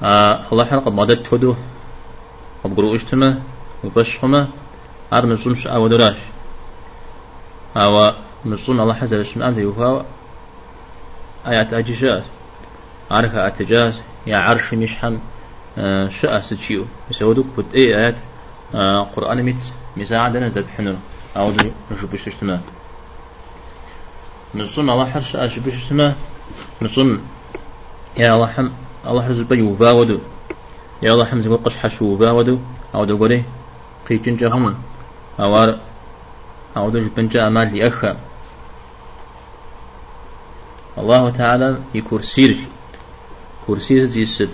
[0.02, 1.54] آه الله حرق مدد تودو.
[2.64, 3.42] قب قرؤ اجتمه
[3.84, 4.48] وفشهما
[5.12, 6.16] أرمي سمش أو دراش
[7.76, 8.12] أو
[8.44, 10.06] مصون الله حزب اسم أنت يوفا
[11.46, 12.24] آيات أجيشات
[13.10, 15.18] عارف أتجاز يا عرش مشحم
[15.78, 18.16] آه شاء ستشيو يسودوك بد إيه آيات
[18.74, 19.64] آه قرآن ميت
[19.96, 20.96] مساعدة نزل بحنو
[21.36, 21.52] أو
[21.90, 22.60] نشوف اجتماع
[24.54, 26.14] مصون الله حرش أشبش اجتماع
[26.82, 27.20] مصون
[28.16, 28.70] يا الله حم
[29.06, 30.18] الله حزب بيوفا ودو
[31.02, 32.58] يا الله حمزة قش حشو ودو
[32.94, 33.44] أو دو قولي
[34.08, 34.74] قيتين جهما
[35.40, 35.56] أو
[36.76, 38.20] أو دو جبنجا أمال لأخا
[40.98, 42.68] الله تعالى يكرسير
[43.70, 44.50] كرسي زي السد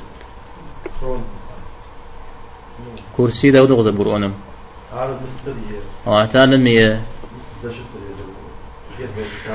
[3.16, 4.34] كرسي داود قرآنم
[6.06, 7.02] الله تعالى مية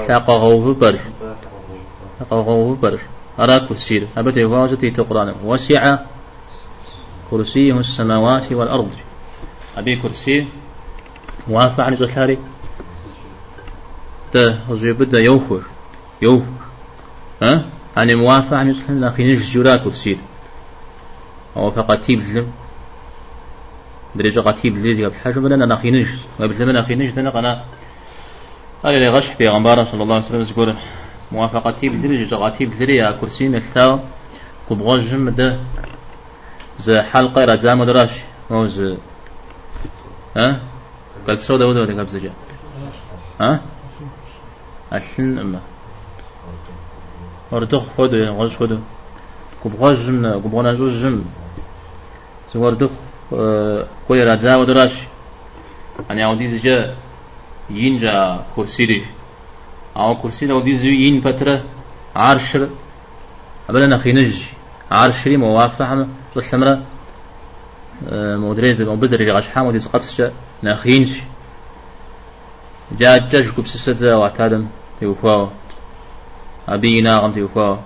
[0.08, 1.02] تاقا غوف برش
[2.20, 3.02] تاقا غوف برش
[3.40, 4.08] أرى كرسي.
[4.18, 5.98] أبت يواجد القرآن وسع
[7.32, 8.92] كرسيه السماوات والأرض.
[9.78, 10.48] أبي كرسي.
[11.48, 12.38] موافع عن زلاري
[14.34, 15.62] ده زيبدا يوفر.
[16.22, 16.46] يوفر.
[17.42, 20.18] ها؟ يعني موافع عن يسلم لكن الجورا كرسي.
[21.58, 22.52] أو فقتيب لم
[24.16, 27.66] درجة قتيب لزي قبل حاجة بلنا نخي نجز قبل لما نخي نجز أنا قنا
[28.84, 30.78] قال لي غش في غنبارة صلى الله عليه وسلم يقول
[31.32, 34.00] موافقتي بدرجة قتيب ذريا كرسي مثلا
[34.70, 35.60] كبغاز جم ده
[36.80, 38.12] ز حلقة رزام دراش
[38.50, 38.82] موز
[40.38, 40.62] ها؟
[41.28, 42.32] قال سودا ودا ودا قبل
[43.42, 43.62] ها؟
[44.92, 45.71] أشن أما.
[47.52, 48.80] وردخ خدو يعني غش خدو
[49.64, 51.24] كبغاز جم كبغانا جوز جم
[52.54, 52.92] زوردخ
[54.08, 54.94] كوي رزام ودراش
[56.10, 56.96] يعني عودي زجا
[57.70, 59.06] ينجا كرسي
[59.98, 61.64] أو كرسي لو دي زي ين فترة
[62.16, 62.70] عرشر
[63.70, 64.44] أبدا نخينج
[64.92, 66.06] عرشري موافع
[66.38, 66.82] رسمرة
[68.12, 70.22] مدريز أو بزر غش حام ودي قبس
[70.64, 71.12] نخينج
[73.00, 74.68] جاء جاج كبس ستة واعتادم
[75.02, 75.52] يوفا
[76.72, 77.84] أبينا غم يوفا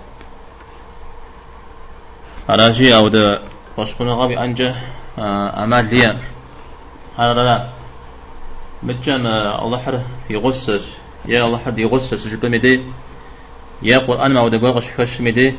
[2.50, 3.42] على شيء أو ده
[3.78, 4.76] وشكنا غبي أنجا
[5.64, 6.12] أمال ليا
[7.18, 7.70] هذا لا
[8.84, 10.82] مجمع الله حر في غسر
[11.26, 12.84] يا الله حد يغسل سجب مدي
[13.82, 15.58] يا قرآن ما ودا قوغش خش مدي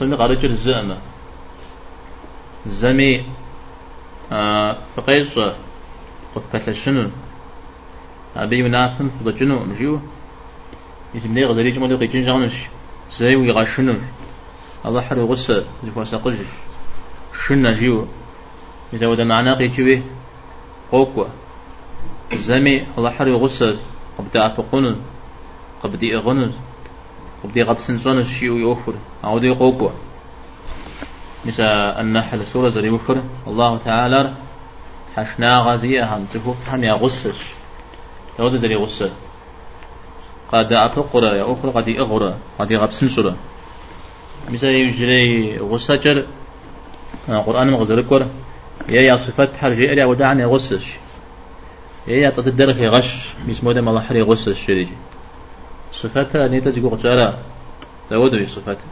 [0.00, 0.98] قال رجل الزأمة
[2.66, 3.24] زمي
[4.96, 5.38] فقيس
[6.34, 7.10] قد كتل شنو
[8.36, 9.64] أبي منافم فضجنو
[11.14, 12.56] مجيو يسمى غزالي جمالي قيجين جانش.
[13.12, 13.98] زي ويغشنر
[14.86, 16.36] الله حر غصة زفوا سقج
[17.46, 18.06] شنا جيو
[18.92, 20.02] إذا وده معناه قيتشوي
[20.92, 21.24] قوكوا.
[22.34, 23.78] زمي الله حر غصة
[24.18, 25.02] قبدا أفقون
[25.82, 26.52] قبدي أغنز
[27.44, 28.94] قبدي غبسن صون الشيو يوفر
[29.24, 29.90] عودي قوكوا
[31.44, 31.64] مثل
[32.00, 34.34] النحل سورة زري بكر الله تعالى.
[35.16, 37.46] حشنا غازية هم تفوف هم يغصش
[38.38, 38.76] يغد زري
[40.52, 43.36] قد أفقر يا أخر قد أغرى قد غبسن سورة
[44.50, 46.26] مثل يجري غصة جر
[47.28, 48.26] قرآن مغزركور
[48.88, 50.86] يا يا صفات حرجي إلي ودعني غصش
[52.06, 54.96] يا يا تتدرك غش بسم الله الله حري غصش شريجي
[55.92, 57.38] صفاتها نيتا زيقو قتالا
[58.10, 58.86] داودو صفاتها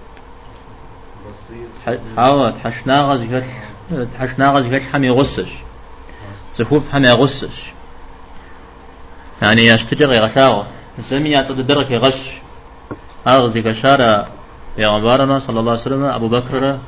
[2.16, 3.42] حاوة تحشنا غزي
[4.14, 5.50] تحشنا غزي حمي غصش
[6.54, 7.64] زفوف حمي غصش
[9.42, 10.66] يعني يشتجر غشاوة
[10.98, 12.32] زمي تتدرك غش.
[13.26, 14.28] أغزي كشارة
[14.78, 16.04] يا غبارنا صلى الله عليه وسلم.
[16.04, 16.78] أبو بكر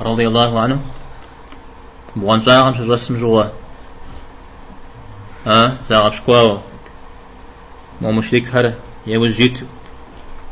[0.00, 0.80] رضي الله عنه.
[2.16, 3.44] بوان ساغم شو رسم جوا
[5.46, 6.60] ها؟ ساغم شكواو
[8.00, 8.74] مو مشرك هر.
[9.06, 9.60] يوجيت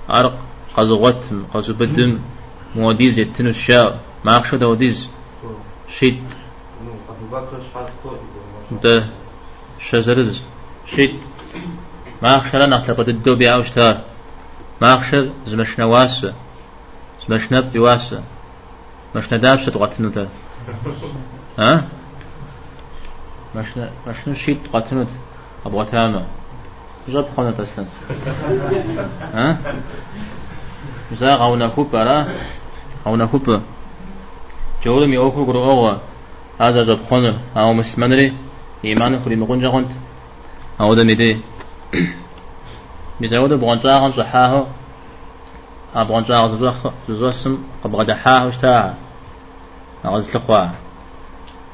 [0.09, 0.39] عرق
[0.77, 2.21] قزغت قزو بدم
[2.75, 4.01] موديز يتنو الشاء.
[4.25, 5.11] ما أخشى دوديز
[5.89, 6.23] شيت.
[8.83, 9.11] ده
[9.81, 10.43] شزرز.
[10.87, 11.21] شيت.
[12.23, 14.01] ما أخشى لنا أخلق الدو بيعوش تار
[14.81, 16.35] ما أخشى زمشنا واسة
[17.29, 18.23] زمشنا بواسة
[19.17, 20.29] مشنا دابش تقاتنو تا.
[21.59, 21.89] ها؟
[23.57, 25.07] مشنا مشنا شيت تقاتنو
[25.67, 26.27] أبغى تاما
[27.09, 27.87] جاب خانة أصلا
[29.35, 29.59] ها؟
[31.13, 32.35] مثلا غونا كوبا لا
[33.07, 33.63] غونا كوبا
[34.85, 36.01] جولم يوكو غرو أوغا.
[36.61, 38.33] هذا جاب خانة أو مسلمان
[38.85, 39.91] إيمان خلي مقون جاغنت
[40.81, 41.03] أو ده
[43.21, 44.67] ميدي مثلا ده بغنجا غن صحاه
[45.95, 48.95] أبغنجا غن زوخ زوسم قبغا دحاه وشتاع
[50.05, 50.69] أغز تخوا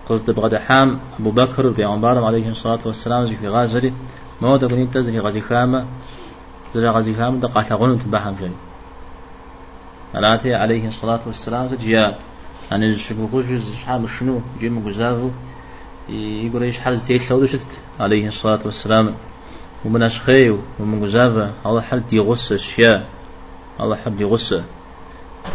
[0.08, 3.92] قصد بغدا حام أبو بكر في عمبارم عليه الصلاة والسلام في غازري.
[4.40, 5.86] ما هو تقولين تزري غزي خامة
[6.74, 8.52] زري غزي خامة دقا تغنو تباهم جري
[10.14, 12.18] ملاتي عليه الصلاة والسلام تجيا
[12.72, 13.44] أنا الشبه خوش
[13.82, 15.30] شحال شنو؟ جي مجزاه
[16.08, 17.46] يقول إيش حال زي لو
[18.00, 19.14] عليه الصلاة والسلام.
[19.84, 23.08] ومن أشخي ومن جزافة الله حل دي غصة أشياء.
[23.80, 24.64] الله دي غصة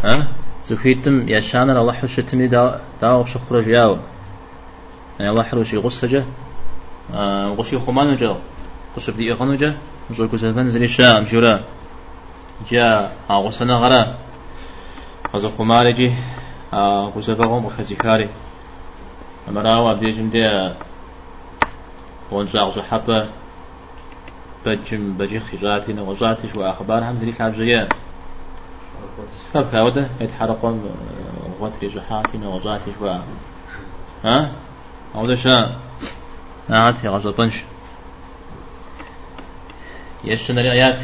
[0.03, 0.27] ها؟
[0.63, 3.97] زخيتم يا شانر الله حشتم دا دا وشخرج ياو.
[5.19, 6.25] يعني الله حلو شي غصة جا
[7.13, 8.37] آه غشي خمان جا
[8.95, 9.77] قصب دي إغنو جا
[10.09, 11.63] مزور كزفان زلي شام جورا.
[12.71, 14.17] جا غصنا غرا.
[15.33, 16.13] غزا خمار جي
[17.15, 18.29] كزفا غم وخزيكاري
[19.49, 20.73] أمراوا بدي جمدي.
[22.31, 23.29] ونجا غزو حبة
[24.66, 27.88] بجم بجي خجاتي وغزاتي شو أخبار هم زلي كابجيان
[29.54, 30.90] طب كاوده يتحرقون
[31.60, 33.06] غتري جحاتي وغزاتي شو
[34.24, 34.52] ها
[35.14, 35.78] أو ده شا
[36.68, 37.62] نعت في غزو طنش
[40.24, 41.00] يشن الآيات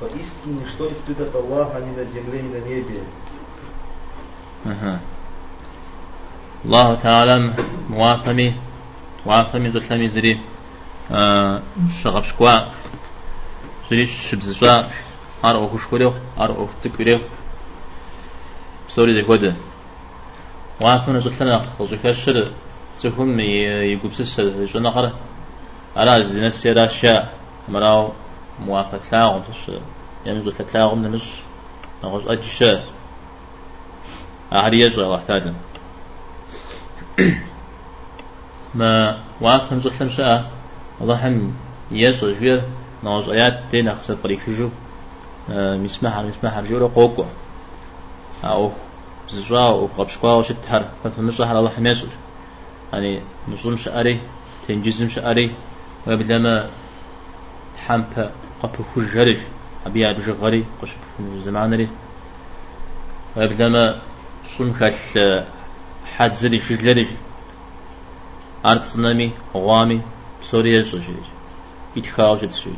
[0.00, 3.00] Поистине, что не спит от Аллаха ни на земле, ни на небе.
[4.66, 5.00] أها.
[6.64, 7.54] الله تعالى
[7.90, 8.54] موافمي
[9.26, 10.49] موافمي زسلمي زري آه
[12.03, 12.71] شغب شكوا
[13.89, 14.83] زري شبزشوا
[15.45, 17.19] أر أو كشكوريو أر أو تكوريو
[18.89, 19.55] سوري ذي كودة.
[20.81, 22.53] موافمي زسلنا خزكشر
[22.99, 25.13] تفهم يقبسس جنا قرة
[25.95, 27.33] على زين السيرة شاء
[27.69, 28.13] مراو
[28.59, 29.71] موافق تلاعم تش
[30.25, 31.31] يعني زو تلاعم نمش
[32.03, 32.83] نغز أجشاء
[34.53, 35.53] أحد يجرى واحتاجا
[38.75, 40.60] ما وافهم زو شاء
[41.09, 41.53] هم
[41.91, 42.63] يسوع جوير
[43.03, 44.69] نغز آيات تين أخذ بريك جو
[45.49, 47.25] مسمح مسمح رجوله قوقع
[48.43, 48.71] أو
[49.29, 52.09] زجوا وقبشقوا وشتهر ففهمش على الله حميسول
[52.93, 54.19] يعني نصوم شعري
[54.67, 55.51] تنجزم شعري
[56.07, 56.69] وبلما
[57.87, 58.31] حمبا
[58.63, 59.37] قبل خجري
[59.85, 60.91] أبيع بجغري قش
[61.37, 61.89] زمان ري
[63.37, 63.99] وبلما
[64.57, 64.93] صوم كال
[66.17, 67.07] حد زري شجلري
[68.65, 69.31] أرض صنامي
[70.41, 71.15] سوريا سوشيج.
[71.97, 72.73] إتخاو شد سوي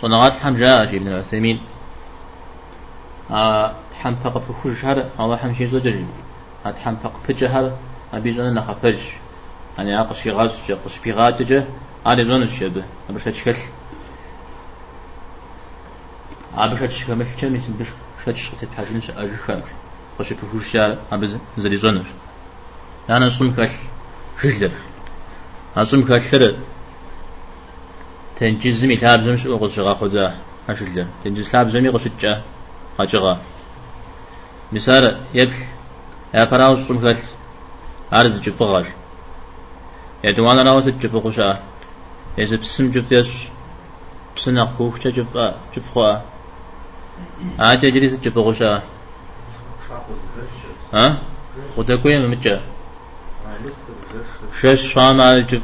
[0.00, 1.60] صنعات حمجاء ابن العثيمين
[3.30, 6.06] آه حمبا قبل خجر الله حمشي زوجري
[6.64, 7.76] هاد حمبا قبل جهر
[8.12, 8.98] أبي جانا نخفج
[9.78, 11.68] أنا أقش غاز جا قش بيغات جا
[12.06, 13.56] أنا زون الشبه أبش أشكل
[16.54, 17.88] أبش أشكل مثل كم اسم بش
[18.26, 19.60] شش قتب حاجين ش أجخم
[20.18, 22.06] قش بيهوش شار أبز زري زونر
[23.10, 23.68] أنا صوم كل
[24.42, 24.70] شجر
[25.84, 26.56] صوم كل
[28.36, 30.34] تنجز مي تاب زمش أو قصة خذا
[30.68, 32.42] أشلة تنجز تاب زمي قصة
[32.98, 33.40] خجغا
[34.72, 35.04] مثال
[35.34, 35.54] يبل
[36.34, 37.16] يا براوس سمكل
[38.12, 38.86] أرز جفغر
[40.24, 41.62] يا دوان راوس جفغشا
[42.38, 43.48] يزب سم جفيش
[44.36, 46.18] بسنق كوخشا جفا جفخوا
[47.60, 48.82] آتا جريس جفغشا
[50.94, 51.22] ها
[51.76, 52.62] وتكوين ممتشا
[54.60, 55.62] شش شام على الجف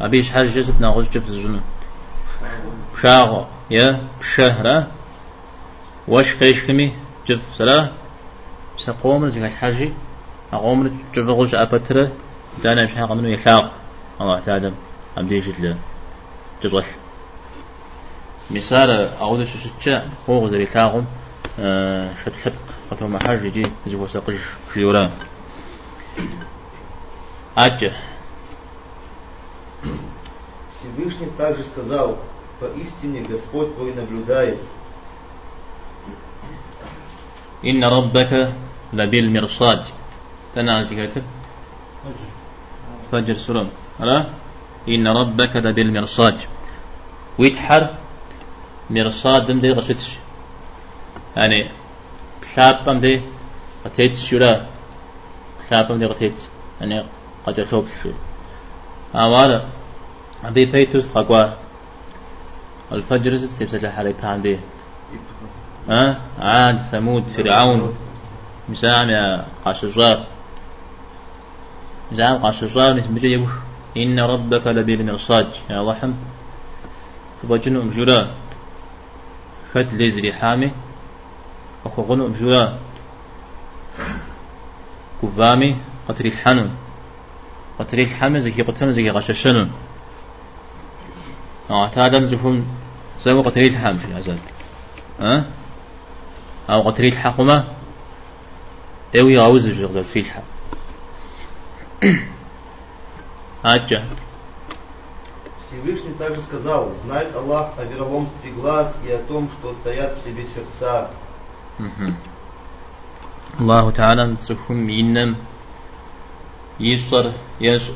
[0.00, 1.60] أبيش حاجة جسد ناقص جف زجنا
[3.02, 4.90] شاغو يا بشهرة
[6.08, 6.92] واش خيش كمي
[7.26, 7.92] جف سلا.
[8.76, 9.92] سقوم زي حاجة
[10.52, 12.12] أقوم جف غوش أبتره
[12.62, 13.72] دانا مش حاجة منو يخاق.
[14.20, 14.72] الله تعالى
[15.16, 15.76] أبدي جتلا
[16.62, 16.84] جزوال
[18.50, 18.90] مثال
[19.20, 21.04] أعود ششتشا فوق ذي خاقم
[22.24, 22.52] شت شت
[22.90, 24.34] قطعة حاجة دي زي وساقش
[24.74, 25.10] شيوران
[27.57, 27.93] Атя.
[30.79, 32.17] Всевышний также сказал,
[32.59, 34.59] поистине Господь твой наблюдает.
[37.63, 38.53] إن ربك
[38.93, 39.85] لبالمرصاد
[40.55, 41.23] تنازكت
[43.11, 43.69] فجر سورة
[44.01, 44.29] ألا
[44.89, 46.37] إن ربك لبالمرصاد
[47.39, 47.95] ويتحر
[48.89, 50.17] مرصاد دم دي غشتش
[51.35, 51.71] يعني
[52.55, 53.21] خلابم دي
[53.85, 54.67] قتيت شورا
[55.69, 56.35] خلابم دي قتيت
[56.81, 57.05] يعني
[57.48, 58.10] قد شوب شو
[59.14, 59.68] أمارة
[60.44, 61.56] عندي بيتوس قاقوا
[62.92, 64.58] الفجر زت تبسل حري عندي
[65.88, 67.96] ها؟ عاد ثمود فرعون.
[68.68, 70.26] مسام يا قاشجار
[72.12, 73.48] زعم قاشجار نسمجي يقول
[73.96, 76.12] إن ربك لبالمرصاد يا رحم
[77.42, 78.34] فبجن أمجورا.
[79.72, 80.72] خد ليزري حامي
[81.86, 82.78] أخو غنو أمجورا.
[85.22, 85.76] كفامي
[86.08, 86.70] قتري الحنون
[87.79, 89.71] قتري الحمز كي قتلن زكي غششنون
[91.69, 92.67] اه تادم زفون
[93.17, 94.39] سوى قتري الحمز يا زاد
[95.19, 95.45] اه
[96.69, 97.65] أو قتري الحقمة
[99.19, 100.53] أوي غاوز جغزل في الحق
[103.63, 104.03] Атя.
[105.65, 110.45] Всевышний также сказал, знает Аллах о вероломстве глаз и о том, что стоят в себе
[110.45, 111.09] сердца.
[113.59, 115.37] الله تعالى سفهم ينم
[116.80, 117.92] يسر يسر.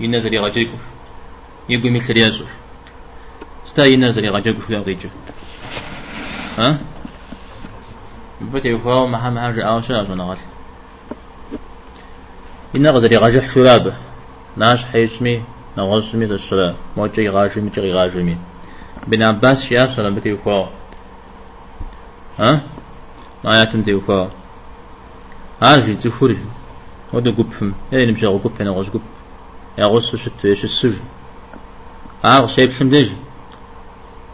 [0.00, 0.76] ينزل يغجيكو
[1.68, 2.46] يقول مثل يسر.
[3.66, 5.08] ستا ينزل يغجيكو في يغجيكو
[6.58, 6.78] ها؟
[8.40, 10.38] بتي يخوا مها مها جاء وشاء جنغال
[12.76, 13.56] إن غزل يغجح
[14.56, 15.42] ناش حيشمي
[15.78, 18.36] نغزمي الصلاة موجه يغاجمي تغي غاجمي.
[19.06, 20.66] بن عباس شياب سلام بتي يخوا
[22.38, 22.60] ها؟
[23.44, 24.26] ما يتم تي يخوا
[25.62, 26.38] هاجي تفوري.
[27.14, 29.00] ودو قبهم يعني نمشي غو قب أنا غوش قب
[29.78, 30.96] يا غوش شت يش السج
[32.24, 33.10] آغ شيب شم ديج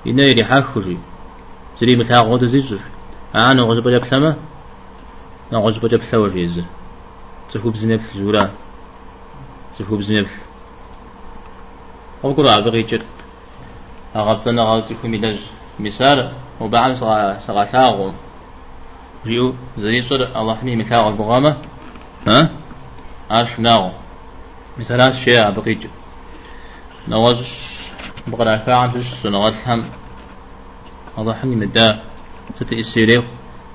[0.07, 0.99] إنا يلي حاخوجي
[1.81, 2.75] زري متاع غو تزيج
[3.35, 4.37] أنا غوش بجاب سما
[5.53, 6.63] أنا غوش بجاب سوا جيز
[7.51, 8.51] تفوب زنب زورا
[9.79, 10.27] تفوب زنب
[12.25, 13.03] أقول عبد غيجر
[14.17, 15.39] أغبطنا غلطي كمي دج
[15.81, 16.93] مثال وبعد
[17.47, 18.13] سغا ساغو
[19.27, 21.57] جيو زري صر الله حمي مثال البغامة
[22.29, 22.51] ها
[23.31, 23.93] عارف ناو.
[24.79, 25.87] مثلا شيء بقيج
[27.09, 27.39] نواز
[28.27, 29.85] بقرا كان تش نواز هم.
[31.19, 32.03] الله حني مدا
[32.61, 33.23] ستيسيريو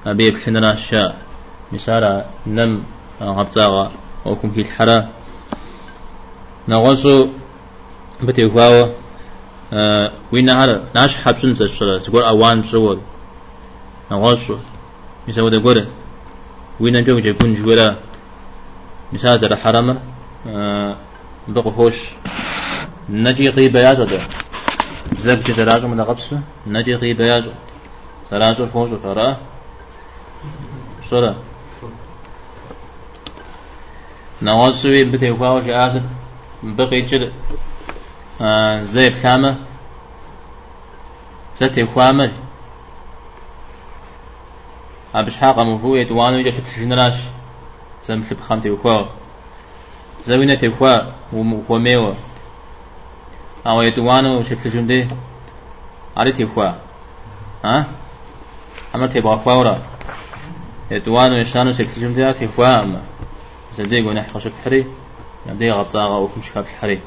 [0.05, 1.15] أبي بشنا شاء.
[1.71, 2.83] مثلا نم
[3.21, 3.91] غبزاغا
[4.25, 5.09] وكم في الحرا
[6.67, 7.27] نغوصو
[8.23, 8.91] بتي فاو
[9.73, 12.99] أه وين هذا ناش حبسن تشرا تقول أوان شغل.
[14.11, 14.57] نغوصو
[15.27, 15.87] مثلا ده قول
[16.79, 17.95] وين نجوم يكون جولا.
[19.13, 19.99] مثال زر حرم
[20.47, 20.97] أه
[21.47, 21.95] بقى هوش
[23.09, 24.19] نجي غيبة يا جدا
[25.11, 27.53] بزاف جدا راجو من غبسة نجي غيبة يا جدا
[28.29, 29.37] سراجو فوش فرا
[31.09, 31.35] صورة
[34.41, 36.09] نواسوي بتي وفاوش آسد
[36.63, 37.31] بقي جد
[38.41, 39.55] آه زي بخامة
[41.55, 42.31] ستي وفامر
[45.15, 46.81] أبش حاقة مفوية دوانو يجا شكل
[48.07, 49.05] جنراش زم في بخامتي وخوا
[50.23, 50.97] زوينة تخوا
[51.69, 52.13] وميوا
[53.67, 55.07] أو يدوانو شكل جندي
[56.17, 56.71] على تخوا
[57.63, 57.87] ها
[58.95, 59.81] أما تبغى خواورا
[60.91, 63.01] يدوانو يشانو شكل جندي تخوا أما
[63.77, 64.85] زدي قونا حقشك حري
[65.45, 66.99] يدي غطاغا وكم شكاب الحري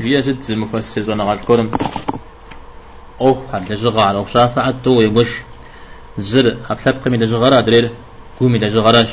[0.00, 1.70] جيا زد مفسر وأنا قال كورم
[3.20, 5.51] أو حد جغا على وشافع تو يوش
[6.18, 7.90] زر أبلاب قمي لجغرا درير
[8.40, 9.10] قومي لجغراش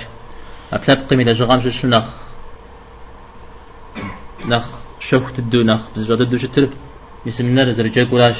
[0.73, 2.07] أبلاب قمي لجغام شو نخ
[4.45, 4.65] نخ
[4.99, 6.69] شوك تدو نخ بزجا تدو شتر
[7.25, 8.39] يسمنا زرجا قراش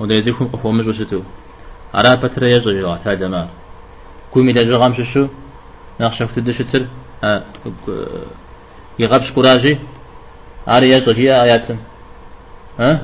[0.00, 1.22] ودا يزيكم قفوا مجو شتو
[1.94, 3.48] أرا بتر يجري وعتا جماعة
[4.30, 5.26] كومي دا جغام ششو
[6.00, 6.86] نخ شوك تدو شتر
[8.98, 9.78] يغبش قراجي
[10.68, 11.78] أري يجري آياتم
[12.78, 13.00] ها؟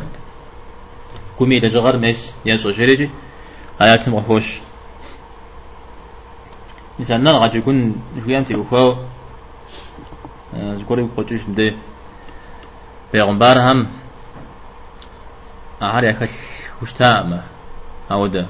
[1.43, 3.11] كومي دا جغر ميس يجري
[3.81, 4.61] آياتم وفوش
[6.99, 8.97] مثلا نرغى يكون شوية وفاو
[10.55, 11.77] زكوري قوتوش دي
[13.13, 13.89] بيغمبار هم
[15.83, 16.29] أهار يكل
[16.83, 17.45] وشتاء
[18.11, 18.47] أو ده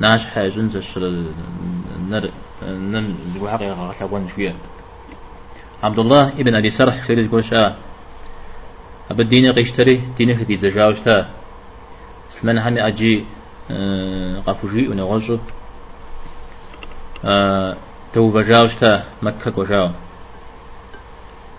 [0.00, 1.24] ناش حاجون زشر
[2.08, 2.30] نر
[2.62, 4.54] نن زوحق يغلقون شوية
[5.82, 7.06] عبد الله ابن أبي سرح
[7.40, 7.76] شاء
[9.10, 11.41] أبا الدين قيشتري دينك في زجاوشتا
[12.32, 13.24] سلمان هم أجي
[14.46, 15.38] قفوجي ونغزو
[18.12, 19.90] تو بجاوشتا مكة كوجاو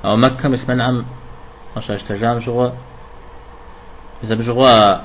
[0.05, 1.05] أو مكة مس منعم
[1.77, 2.69] أشاش تجام شغوا.
[4.23, 4.97] إذا بشغوا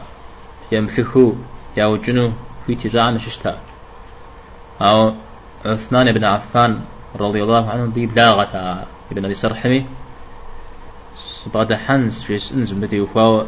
[0.73, 1.33] يمسكوا
[1.77, 2.31] يوجنوا
[2.67, 3.59] في تجان ششتا.
[4.81, 5.15] أو
[5.65, 6.81] عثمان بن عفان
[7.17, 9.87] رضي الله عنه ببلاغة ابن أبي سرحمي.
[11.55, 13.47] بعد حنس في سنز بدي وفاو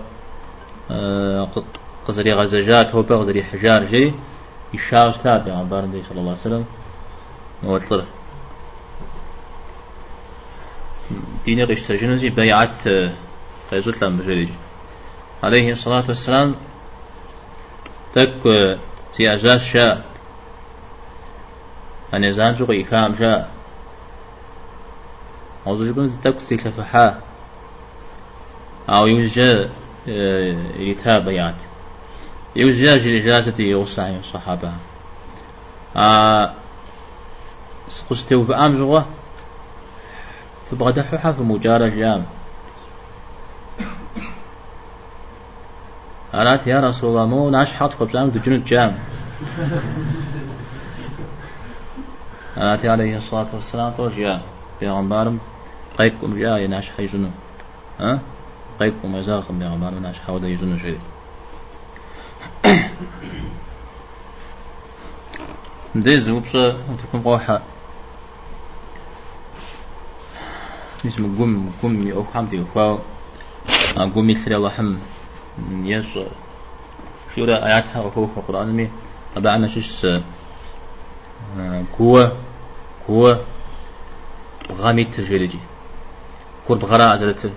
[2.09, 4.15] قزري غزجات هو بغزري حجار جي
[4.75, 6.65] يشاغ تاب يا عبار صلى الله عليه وسلم.
[7.63, 8.05] وطلع
[11.45, 12.89] ديني قشتر جنزي بيعت
[13.71, 14.49] قيزوت لما جريج
[15.43, 16.57] عليه الصلاة والسلام
[18.15, 18.41] تك
[19.13, 20.05] سي أجاز شاء
[22.15, 23.51] أن يزان شو إيكام شاء
[25.67, 27.21] أو زوجكم تك سي كفحا
[28.89, 29.71] أو يوجد
[30.77, 31.70] يتاب بيعت.
[32.57, 34.73] يوجد إجازة يوصى الصحابة
[35.97, 36.53] آه
[38.11, 39.01] قستو في أم جوا
[40.71, 42.25] فبغدا حوحا في مجارة جام.
[46.35, 48.99] أرات يا رسول الله مو ناش حاط خبزام دجنود جام.
[52.59, 54.43] أرات عليه الصلاة والسلام طوش يا
[54.81, 55.39] پیغمبرم
[55.99, 57.29] قيكم جاء ناش حيجنو
[58.01, 58.21] ها؟
[58.81, 61.01] قيكم يزاقم پیغمبرم ناش حوض يجنو شريف
[65.95, 67.63] ديز وبصة تكون قوحة
[71.07, 72.99] اسمه قم قم أو حمتي فاو
[73.97, 74.97] قم يسري الله حم
[75.85, 76.19] يس
[77.35, 78.91] شو رأي آياتها وهو في القرآن مي
[79.37, 80.07] أبعنا شش
[81.99, 82.37] قوة
[83.09, 83.45] قوة
[84.73, 85.59] غامي تجريجي
[86.67, 87.53] كور بغراء زلت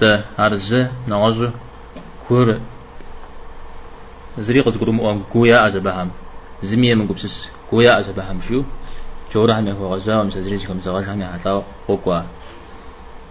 [0.00, 1.48] ده عرزة نعوز
[2.28, 2.60] كور
[4.38, 6.10] زريق زقرم قويا أزبهم.
[6.62, 8.62] زمية من قبسس قويا أزبهم شو؟
[9.34, 12.22] جورا هم هو غزا ومسزريز كم زغاش هم حتى قوقوا.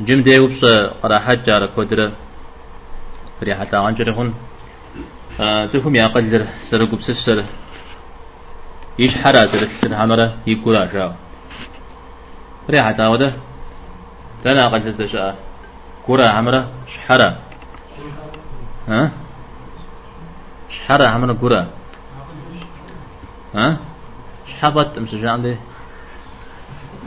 [0.01, 0.65] جم دي وبس
[1.03, 2.11] قراحات جارة كودرة.
[3.41, 4.33] فري حتى عنجر هون
[5.67, 7.43] زفهم يا قدر زر قبسس سر.
[8.99, 11.11] يش حرا زر سر همرا يقولا شاو.
[12.67, 13.31] فري حتى وده.
[14.43, 15.35] تنا قد تزدشاء
[16.05, 17.37] كورا عمرا شحرا.
[18.87, 19.11] ها؟
[20.69, 21.69] شحرا عمرا كورا
[23.55, 23.77] ها؟
[24.47, 25.57] شحبت مسجان دي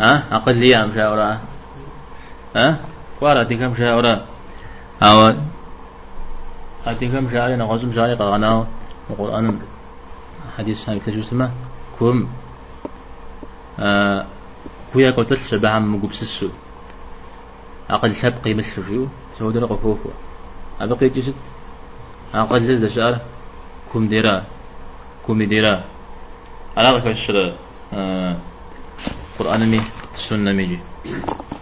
[0.00, 1.40] ها؟ أقلية مشاورة
[2.56, 2.78] ها؟
[3.20, 4.24] كوارا تيكا مشاورة
[5.02, 5.34] أو
[6.86, 8.66] أتيكا مشاورة نغزم مشاورة قغنا
[9.10, 9.60] القرآن.
[10.58, 11.50] حديث هاي تجوز سما
[12.00, 12.28] كم
[14.92, 16.48] كويا قلت شبه عم مقبسسو
[17.90, 19.08] أقل شبقي مثل فيو
[19.38, 20.10] سود قفوفو
[20.80, 21.34] أبقي جسد
[22.34, 23.20] أقل جزد شعر
[23.92, 24.44] كم ديرا
[25.26, 25.84] كم ديرا.
[26.76, 27.54] على كشر
[27.92, 28.36] آه
[29.38, 29.80] قرآن مي
[30.16, 30.78] سنة ميجي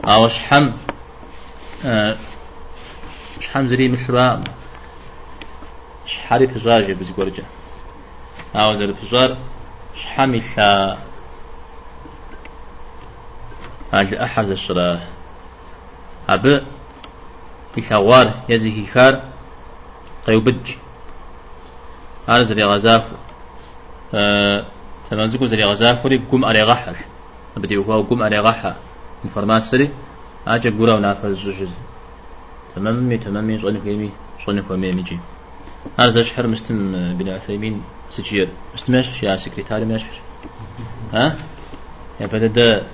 [0.04, 0.72] أو شحم
[1.84, 2.16] أه
[3.40, 4.42] شحم زري مثل
[6.06, 7.44] شحاري فزار جي بزي قرجة
[8.56, 9.36] أو زري فزار
[9.94, 10.98] شحم إلا؟
[13.92, 15.00] هذا أحد الشراه
[16.28, 16.62] أب
[17.78, 19.22] إخوار يزي خار
[20.26, 20.74] قيوبج
[22.30, 23.04] هذا زري غزاف
[24.14, 24.66] أه
[25.10, 26.96] تنزكو زري غزاف وري قم على غحر.
[27.56, 28.76] بدي وهو قم على غحة
[29.24, 29.90] انفرمات سري
[30.46, 31.72] أجا قرا ونافذ الزجز
[32.76, 34.10] تمامي تمامي صنف يمي
[34.46, 35.18] صنف ومي جي
[36.00, 38.48] هذا شحر مستم بن عثيمين سجير.
[38.74, 40.16] مستم يشحش يا سكرتاري ما يشحش
[41.12, 41.36] ها؟
[42.20, 42.86] يا بدأ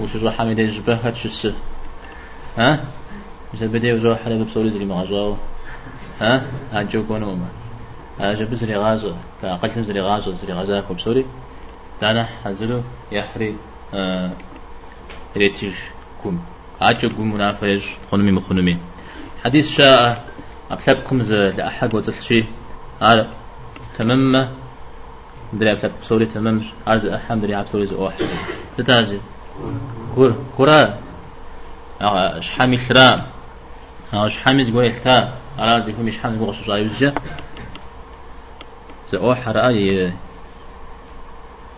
[0.00, 1.52] وش جو حميد يجبه هاد شس
[2.58, 2.84] ها؟
[3.54, 5.36] مش بدي وزو حلا بصوري زري ما غزاو
[6.20, 7.48] ها؟ هاجو كونو ما
[8.20, 11.26] هاجو بزري غازو؟ فقلت زري غازو زري غزاك بصوري
[12.00, 12.82] دانا حزلو
[13.12, 13.56] يحري
[15.36, 15.74] ريتيج
[16.22, 16.44] كوم
[16.80, 18.78] عجب منافج خنمي مخنمي
[19.44, 20.32] حديث شاء.
[20.70, 22.44] أبلغ قمز لأحد وزلشي
[23.02, 23.28] على
[23.98, 24.48] تمام
[25.52, 28.14] دري أبلغ بصوري تمام عرض أحم دري أبصوري زوح
[28.78, 29.20] تتازي
[30.14, 30.98] كور كورا
[32.40, 33.26] شحامي ثرا
[34.26, 36.76] شحامي زقوي الثا على زيكم شحامي زقوي خصوصا
[39.12, 40.12] زوح رأي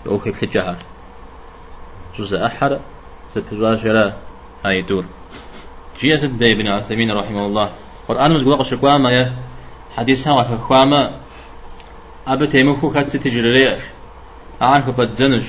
[0.07, 0.77] أوكي بتجاهر
[2.19, 2.81] جزء أحر
[3.31, 4.13] ستجاهر
[4.65, 5.05] هاي دور.
[6.01, 7.71] جي أسد ابن عثيمين رحمه الله.
[8.09, 9.37] قرآن مزقوا قش قواما يا
[9.97, 11.21] حديث ها وكقواما
[12.27, 13.83] أبى تيمكو كات ستجريش
[14.63, 15.45] أعرف فتزنش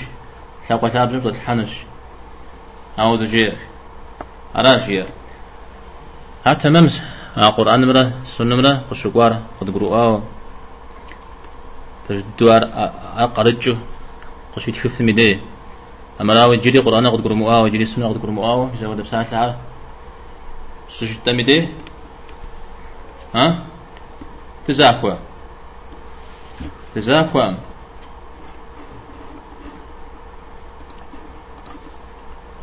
[0.70, 1.72] شاقة تابزن فتحنش
[3.00, 3.58] أو دجير
[4.56, 5.08] أراشير
[6.46, 7.02] حتى ممس
[7.58, 10.20] قرآن مرة سنة مرة قش قوار قد قرؤوا
[12.10, 12.62] تجدوار
[13.18, 13.76] أقرجو.
[14.56, 15.40] قش يتكفت مديه
[16.22, 19.58] أما راوي جري قرآن قد قرموا وجري سنة قد قرموا في زود بساعة ساعة.
[20.90, 21.68] سجد تمدي
[23.36, 23.66] ها؟
[24.68, 25.14] تزاكوا
[26.96, 27.58] تزاكوا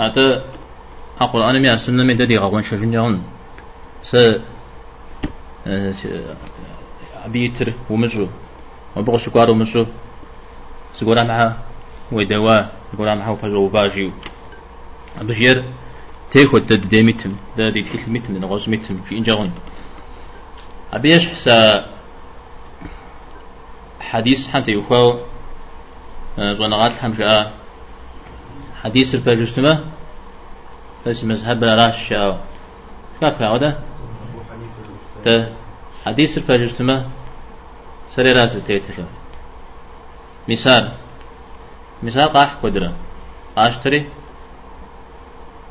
[0.01, 0.45] هذا
[1.21, 3.23] القرآن ميا سنة من ددي غوان شفين يون
[4.03, 4.17] س
[7.25, 8.29] أبيتر ومجو
[8.97, 9.87] وبغى شكوار ومجو
[10.95, 11.59] سكورا معها
[12.13, 12.63] ودوا
[12.93, 14.11] سكورا معها وفجر وفاجيو
[15.21, 15.65] بشير
[16.31, 19.51] تيكو تد دي متم دا دي تكيل متم نغوز متم في إنجاغن
[20.93, 21.87] أبيش حسا
[24.01, 25.19] حديث حتى يخو
[26.39, 27.53] زونغات حمشاء
[28.83, 29.85] حديث الفاجستمة
[31.07, 32.37] بس مذهب راش شاو
[33.21, 33.43] كيف
[35.25, 35.53] تا
[36.05, 37.07] حديث الفاجستمة
[38.17, 39.05] سري راس تيتر.
[40.49, 40.93] مثال.
[42.03, 42.93] مثال قاح قدرة.
[43.57, 44.07] اشتري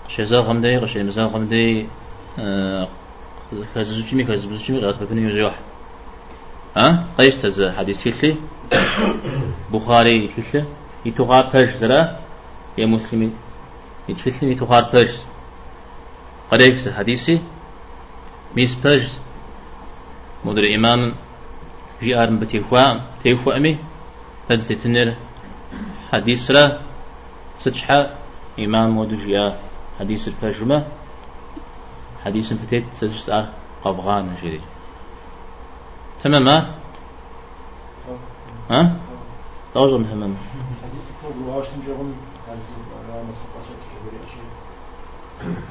[0.07, 1.87] شزا غمدي قش مزا غمدي
[3.75, 5.59] خزوجمي خزوجمي غاز ببني يجوح
[6.77, 8.37] ها؟ قيش تز حديث كيلي
[9.71, 10.65] بخاري كيلي
[11.05, 12.19] يتوغا بيش زرا
[12.77, 13.31] يا مسلمي
[14.09, 15.11] يتفلني يتوغا بيش
[16.51, 17.41] قريب حديثي
[18.55, 19.03] ميس بيش
[20.45, 21.15] مدر إمام
[22.01, 23.77] في أرم بتيخوا تيخوا أمي
[24.49, 25.15] فدس تنر
[26.11, 26.81] حديث را
[27.59, 28.17] ستشحا
[28.59, 29.57] إمام ودجيا
[29.99, 30.85] حديث الفجمة
[32.25, 33.31] حديث فتيت سجس
[33.83, 34.61] قبغان جري
[36.23, 36.75] تمام ها؟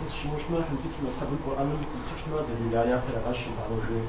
[0.04, 1.78] بس شو مش ما حديث مصحف القرآن
[2.14, 2.74] مش ما دليل
[3.70, 4.02] وجه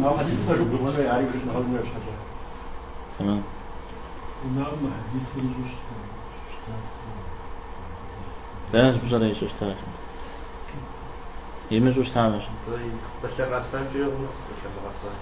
[0.00, 0.12] لا
[3.18, 3.42] تمام
[8.72, 9.76] لا بزر إيش اشتاش
[11.70, 12.40] يمز وش تعمل
[13.24, 15.12] بشر غسان جو بشر غسان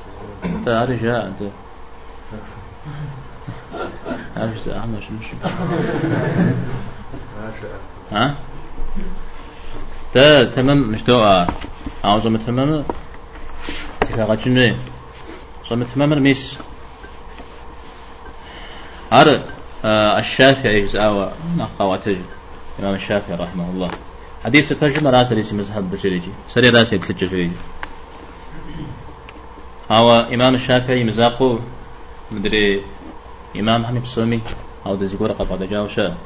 [1.02, 1.48] جاء انت
[4.36, 5.18] عارف احمد شنو
[8.12, 8.36] ها؟
[10.14, 10.90] ده تمام.
[10.90, 11.54] مش دعاء.
[12.04, 12.84] عاوز تمام
[14.00, 14.76] تكاغا شنو
[15.64, 16.58] صم تمام الميس
[19.12, 19.40] عر
[20.18, 22.16] الشافعي زاوى نقاوة
[22.78, 23.90] الإمام الشافعي رحمه الله.
[24.44, 27.56] حديث الترجمة راس ليس مذهب بشريجي سري راس يبتلج شريجي
[29.90, 31.58] هو إمام الشافعي مزاقو
[32.32, 32.84] مدري
[33.56, 34.40] إمام حنيف سومي
[34.86, 36.16] أو دزي قرقة قد جاوشا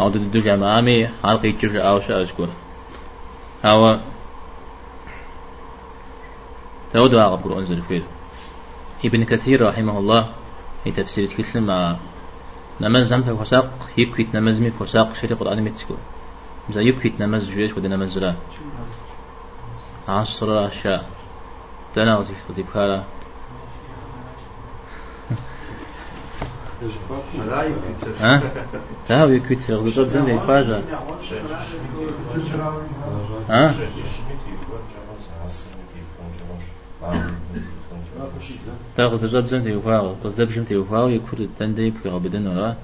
[0.00, 2.48] أو جامع آمي حلقي جوش أوشا أشكر
[3.64, 4.00] هو
[6.92, 8.02] تود واقع قرآن أنزل فيه
[9.04, 10.28] ابن كثير رحمه الله
[10.84, 11.96] في تفسير كسلم مع
[12.80, 15.94] نماز زم في فساق يكويت نماز مي فساق شري قرآن متسكو
[16.68, 18.34] مزا يكويت نماز جويش ودي نماز را
[20.08, 21.10] عصر أشياء
[21.96, 22.76] دنا وزيف وزيف
[26.80, 27.62] كارا
[28.20, 28.42] ها
[29.10, 30.82] لا هو يكويت غضب زم دي فاجا
[33.50, 33.74] ها
[38.96, 42.74] تا غضب زم دي فاجا غضب زم دي فاجا يكويت الدن دي في غبدن ولا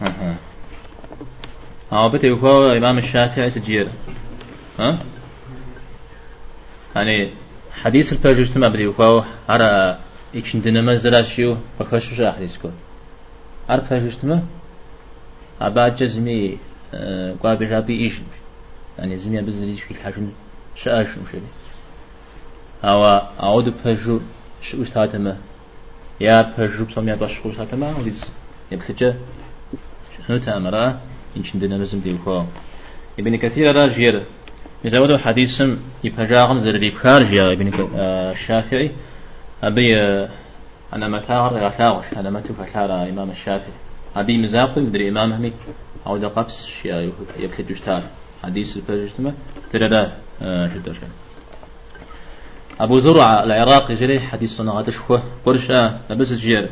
[0.00, 0.36] ها ها
[1.92, 3.88] ها بتي فاجا إمام الشافعي سجير
[4.78, 4.98] ها
[6.96, 7.30] يعني
[7.82, 9.98] حديث ما بدي فاجا على
[10.34, 12.70] إيشن دينما زراشيو بخش جا حديث كو
[13.68, 14.42] عارف فجر ما
[15.60, 16.58] أبعد جزمي
[17.42, 18.14] قابل ربي إيش
[18.98, 20.30] يعني زمي بزريش في الحجم
[20.76, 21.40] شاش مشري
[22.84, 23.04] أو
[23.42, 24.20] أعود بفجر
[24.62, 25.36] شو اشتهاتما
[26.20, 28.30] يا بجوب سميا بشخوص هذا ما وليس
[28.72, 29.14] يبتجى
[30.28, 30.40] شنو
[31.42, 32.42] شندنا مزم دي الخوا
[33.18, 34.24] ابن كثير راجير
[34.84, 35.62] يزودوا حديث
[36.04, 37.72] يبهجاغم زر خارج يا ابن
[38.32, 38.92] الشافعي
[39.62, 39.94] أبي
[40.92, 43.72] أنا متاغر غثاغش أنا متو فثار إمام الشافعي.
[44.16, 45.52] أبي مزاق مدري إمام همي
[46.06, 48.02] أو دقبس يا يبتجى جتار
[48.44, 49.34] حديث البرجتما
[49.72, 51.10] ترى جدا شان
[52.80, 56.70] أبو زرع العراقي جري حديث صنعات شخوة قرش آه لبس جير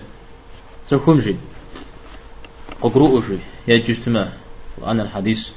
[0.85, 1.37] سوكم جي.
[2.83, 3.39] ققرؤ جي.
[3.69, 3.97] يا
[4.79, 5.51] وأنا الحديث.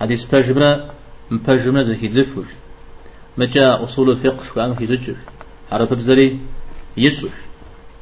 [0.00, 0.90] حديث بجمرة
[1.30, 2.44] بجمرة زي زفر
[3.38, 5.16] مجا أصول الفقه وأنا في زجر
[5.72, 6.38] حرف بزري
[6.96, 7.30] يسوش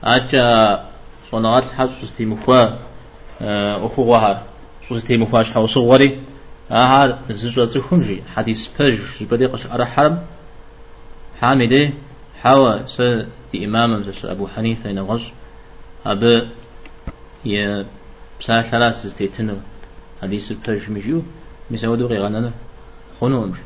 [0.04, 0.46] أجا
[1.30, 1.64] صنعات
[2.02, 2.64] سستي مخوا
[3.86, 4.42] أخوها
[4.88, 6.20] سستي مخوا شحو صغري
[6.70, 10.18] أهار زجر زخم جي حديث بج جبدي قش أرى حرم
[11.40, 11.90] حامده
[12.42, 13.02] حوا س
[13.54, 15.32] إمام أبو حنيفة نغش
[16.06, 16.22] أب
[17.46, 17.84] ي
[18.40, 19.56] بسا ثلاث استيتنو
[20.22, 21.22] حديث بترج مجيو
[21.70, 22.52] مسودو غيغانا
[23.20, 23.58] خنو أمش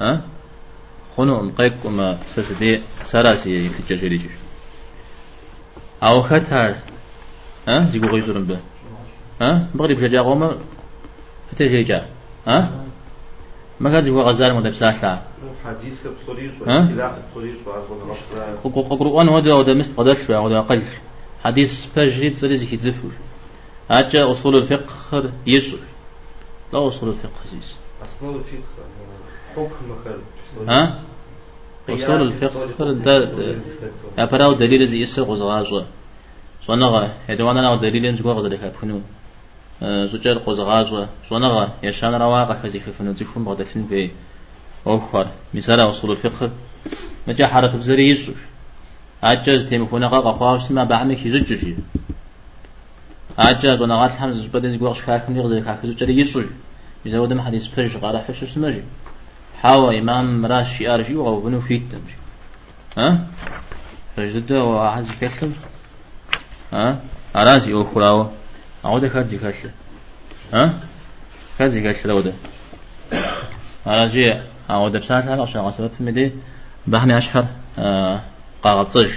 [0.00, 0.35] ها
[1.16, 4.30] خنو أم قيق وما سس دي سراسي يفتجر جريجي
[6.02, 6.76] أو خطر
[7.68, 8.58] ها؟ زيقو غيزورن به.
[9.40, 10.58] ها؟ بغري بجاجا غوما
[11.52, 12.06] فتجيجا
[12.46, 12.84] ها؟
[13.80, 15.22] ما كان زيقو غزار مدى بساحة
[15.64, 20.82] حديث بصريش ها؟ سلاح بصريش وعرضنا مصر قرآن هذا هذا مست قدر شوي هذا أقل
[21.44, 23.08] حديث فجري بصريش كي تزفر
[23.90, 25.78] أجا أصول الفقه يسر
[26.72, 28.86] لا أصول الفقه زيس أصول الفقه
[29.56, 31.05] حكم ها؟
[31.88, 33.14] أصول الفقه ده
[34.18, 35.84] يا براو دليل زي يسر غزغاز
[36.66, 39.00] صنغا يدوانا ناو دليل زغوا غزل كفنو
[39.82, 44.10] زوجر غزغاز صنغا يشان رواقه كزي كفنو زيفون بغدفن في
[44.86, 46.50] أوفر مثال أصول الفقه.
[47.28, 48.32] مجا حرف بزري يسر
[49.24, 51.74] أجاز تيمكونا قاقا خواش ما بعمك يزجر
[53.38, 56.46] أجاز ونغات الحمز زبادين زي قوغش كاكم يغزر كاكم زجر يسر
[57.06, 58.82] إذا ودم حديث فرج قال حش اسمجي
[59.62, 62.16] حاوى إمام راش أرجي وغوبنو فيك تمشي
[62.98, 63.26] ها؟
[64.16, 65.52] فجد وعز كسل
[66.72, 67.00] ها؟
[67.36, 68.32] أرازي أخراوة
[68.84, 69.70] أعود كاتزي كسل
[70.54, 70.80] ها؟
[71.58, 72.34] كاتزي كسل أعود
[73.86, 76.32] أرازي أعود بساعتها عشان غسبت في مدي
[76.86, 77.46] بحني أشهر
[77.78, 78.20] آه
[78.62, 79.10] قاغطج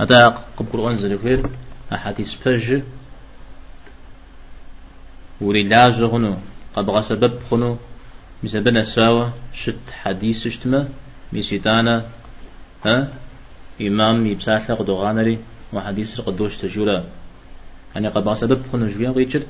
[0.00, 1.50] هذا قبل أنزل فير.
[1.92, 2.82] أحاديث فرج
[5.40, 6.36] وري لاج غنو.
[6.76, 7.76] قبغا سبب خنو
[8.42, 9.32] مسبنا ساوى
[9.62, 10.88] شت حديث اشتما
[11.32, 12.06] ميسيتانا
[12.84, 13.08] ها؟
[13.80, 15.38] إمام يبساثا قدوغانري
[15.72, 17.04] وحديث قدوش تجولا.
[17.94, 19.42] يعني قبغا سبب خنو جويا غيتشر.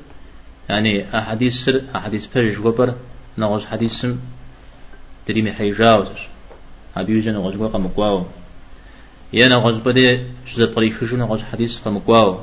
[0.69, 2.95] يعني أحاديث سر أحاديث فرج وبر
[3.37, 4.19] نغز حديث سم
[5.25, 6.07] تريمي حيجاوز.
[6.97, 8.25] أبي يوجد نغز وقا مقواو
[9.33, 12.39] يا نغز بدي شزا طريق شو نغز حديث قمقواو.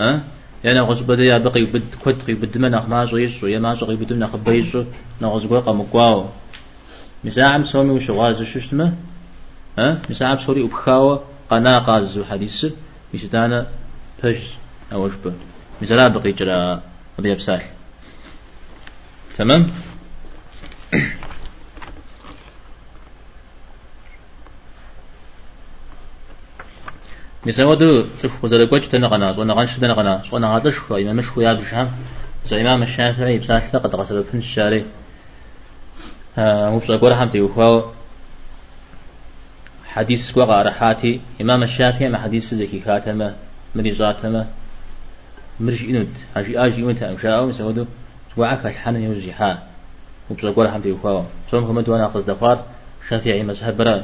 [0.00, 0.24] ها؟
[0.64, 3.74] يعني غز بدا يا بقي بد كنت قي بد من أخ ما زويس ويا ما
[3.74, 4.84] زوي بد من أخ بيسو
[5.22, 6.26] نغز بقى مقواو
[7.26, 8.92] مساعم سومي وش غاز شو اسمه
[9.78, 12.66] ها مساعم سوري وبخاوة قناة قاز حديث
[13.14, 13.66] مشتانا
[14.22, 14.38] فج
[14.92, 15.32] أو شبه
[15.82, 16.82] مثلا بقي جرا
[17.18, 17.62] أبي بسال
[19.38, 19.70] تمام؟
[27.46, 31.90] مسودو تشوف وزرقوش تنقنا صونا غنش تنقنا صونا غاتش خو إمام مش خويا بشام
[32.46, 34.84] زي إمام الشافعي بسالة قد غسل بن الشاري
[36.38, 37.82] مو بسوا قرا حمتي وخو
[39.86, 43.34] حديث سوا غارحاتي إمام الشافعي ما حديث زكي كاتمة
[43.74, 44.46] مري زاتمة
[45.60, 47.86] مرج إنود هاجي آجي إنود أمشاء مسودو
[48.34, 49.62] سواعك الحن يوزي ها
[50.30, 52.64] مو بسوا قرا حمتي وخو صوم هم وأنا قصد دفار.
[53.08, 54.02] شافعي مذهب برا.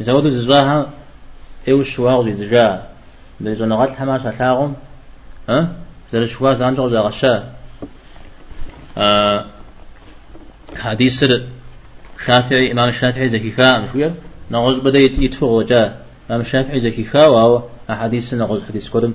[0.00, 0.90] مسودو ززاها.
[1.68, 2.90] ايو الشواغ زجا.
[3.40, 4.74] بل زو نغات حماس ثاغم
[5.48, 5.68] ها
[6.12, 7.44] زل الشواغ زانجو زا غشا
[8.98, 9.44] آه
[10.80, 11.46] حديث سر
[12.26, 14.12] شافعي إمام الشافعي زكي كا مشوير
[14.50, 15.82] نغوز بدا يتفق وجا
[16.30, 17.62] إمام الشافعي زكي كا واو.
[17.90, 19.14] أحاديث نغوز حديث كرم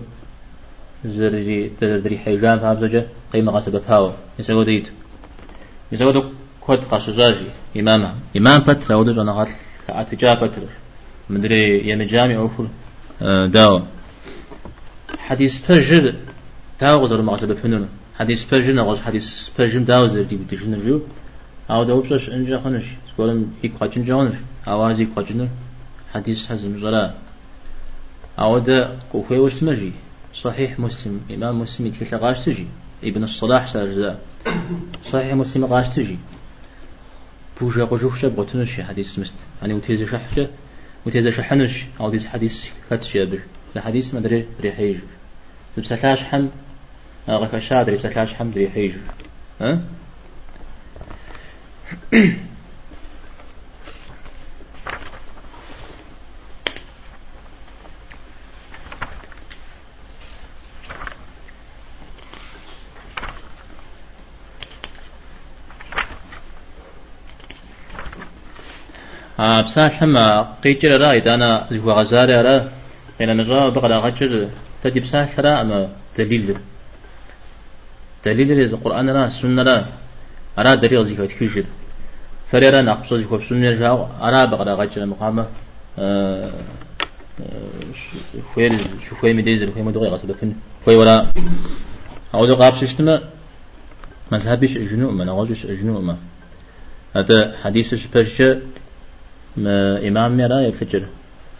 [1.05, 3.05] زرجي تدري حيجان فهم زوجة.
[3.34, 4.88] قيمة غاسبة فاو يساقو ديت.
[5.91, 6.24] دو
[6.61, 7.45] كود قاسو زاجي.
[7.78, 9.49] إمامها إمام بتر ودو جنغات
[9.88, 10.61] كأتجا بتر
[11.30, 12.68] مدري يا مجامع أوفر
[13.47, 13.82] داو.
[15.18, 16.16] حديث بجر
[16.82, 17.89] داو غزر مغزر بفنون.
[18.20, 21.01] حديث بجر نغز حديث بجر داو زر دي بتجن جو
[21.70, 24.36] أو داو بسش إنجا خنش سكولم هيك قاچن جانش
[24.68, 25.49] أوازي قاچن
[26.13, 27.13] حديث حزم زرا
[28.39, 29.91] أو دا قوفي وش تمجي
[30.34, 32.68] صحيح مسلم إمام مسلم يتكلم غاش تجي
[33.03, 34.20] ابن الصلاح سارجزا
[35.11, 36.18] صحيح مسلم غاش تجي
[37.61, 40.47] بوجا قجوفشا بغتنشي حديث مست يعني وتيزي شحشة
[41.05, 43.39] وتيزا شحنش أو ديس حديث كاتش يبر
[43.76, 44.97] الحديث ما دري ريحيج
[45.76, 46.47] تبسلاش حم
[47.30, 48.93] غك شادري تبسلاش حم ريحيج
[49.61, 49.82] ها
[69.66, 72.72] بسال حما قيتر رايت أنا زيكو غزاري را
[73.22, 74.50] إن نجا بقى غجر
[74.84, 76.58] تدي بسال را أما دليل.
[78.26, 79.86] دليل رز القرآن را سنة را
[80.60, 81.64] أرا دليل زيكو تكيشر
[82.52, 85.46] فريرا نقص زيكو سنة جاو أرا بقى غجر مقامة
[88.54, 88.72] خوير
[89.10, 90.54] شو خوي مديزر خوي مدوغي غصب فن
[90.86, 91.32] خوي ورا
[92.36, 93.22] أعود قاب سيستما
[94.32, 96.18] مذهبش أجنو ما نغوجش أجنو ما.
[97.16, 98.62] هذا حديث برشة
[99.58, 101.04] ما إمام را يكفجر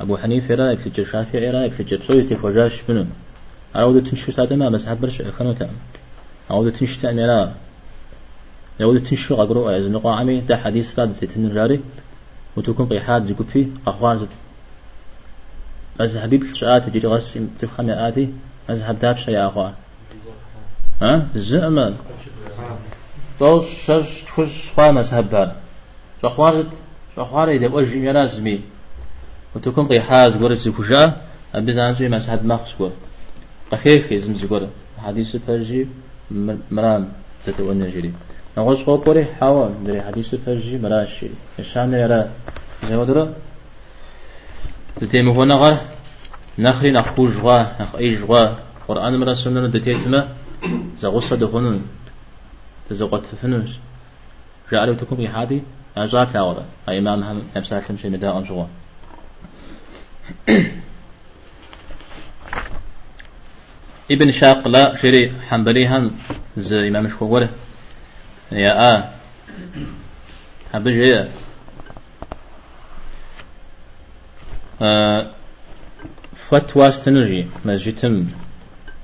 [0.02, 3.06] أبو حنيفة را يكفجر شافعي را يكفجر سوي استفوجاش بنو
[3.76, 5.70] أعود تنشو سادة ما مذهب برش أخنو تام
[6.52, 7.52] أعود تنشو تام
[8.80, 11.80] يعود تنشو أقرأ از نقا عمي دا حديث را دسيتن جاري
[12.58, 14.28] وتكون قيحات زي كفي أخوان
[16.00, 18.30] مذهبي بشعات وجري غس تفخم آتي
[18.70, 19.74] مذهب دابش يا أخوان.
[21.02, 21.96] ها؟ زعما.
[23.40, 25.56] توش شش تخش خوا مذهب بار
[26.22, 26.72] شخوارت
[27.16, 28.62] شخوار إذا بوجه يرازمي
[29.56, 29.88] وتكون
[31.56, 32.92] أبزان زي مذهب مخص قر
[33.72, 35.88] قخيخ يزم زقر حديث فرجي
[36.72, 37.10] مرام
[37.46, 38.14] تتونى جري
[38.58, 41.28] نغوص خو قري حاول دري حديث فرجي مراشي
[41.60, 42.30] الشان يرى
[42.88, 43.34] زي ودرا
[45.00, 45.74] تتيم هو نغر
[46.60, 48.42] نخري نخو جوا نخ أي جوا
[48.88, 50.30] قرآن مرا سنة دتيتما
[51.00, 51.82] زغصة دخنون
[52.90, 53.72] تزغط فنوس
[54.72, 55.64] جعلوا تكون بحادي
[55.98, 58.66] أجاب لاورا أي إمام هم نفسه شيء مداء جوا
[64.12, 66.12] ابن شاق لا شري حنبلي هم
[66.58, 67.50] زي إمام شكوره
[68.52, 69.10] يا آ.
[70.74, 71.26] هبجي
[74.82, 75.32] آه
[76.36, 78.28] فتوى استنجي مسجدتم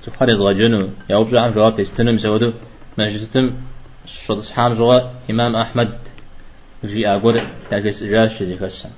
[0.02, 2.52] تفحر يزغجنو يا وبجو عم جواب استنم سودو
[2.98, 3.50] مسجدتم
[4.06, 4.98] شد صحام جوا
[5.30, 5.98] إمام أحمد.
[6.84, 7.40] جي أقول
[7.72, 8.90] يجلس جاش زي كسا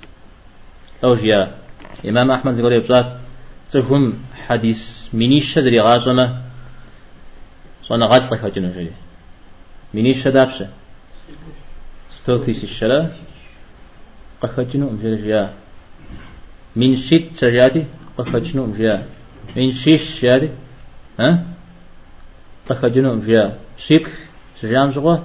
[1.02, 1.54] لو جيا
[2.08, 3.16] إمام أحمد يقول يبزات
[3.70, 4.02] تهم
[4.46, 6.42] حديث منيش شزري غاجمة
[7.84, 8.90] صنع غاد لك هجنو جي.
[9.94, 10.68] منيش شدابشة
[12.10, 13.12] ستوتيس الشرا
[14.40, 15.52] قخجنو أمجي جيا
[16.76, 17.84] من شيت تجاتي
[18.18, 18.98] قخجنو أمجي
[19.56, 20.50] من شيش شاري
[21.20, 21.46] ها
[22.68, 23.40] قخجنو أمجي
[23.78, 24.12] شكل
[24.60, 25.22] شجام زغوه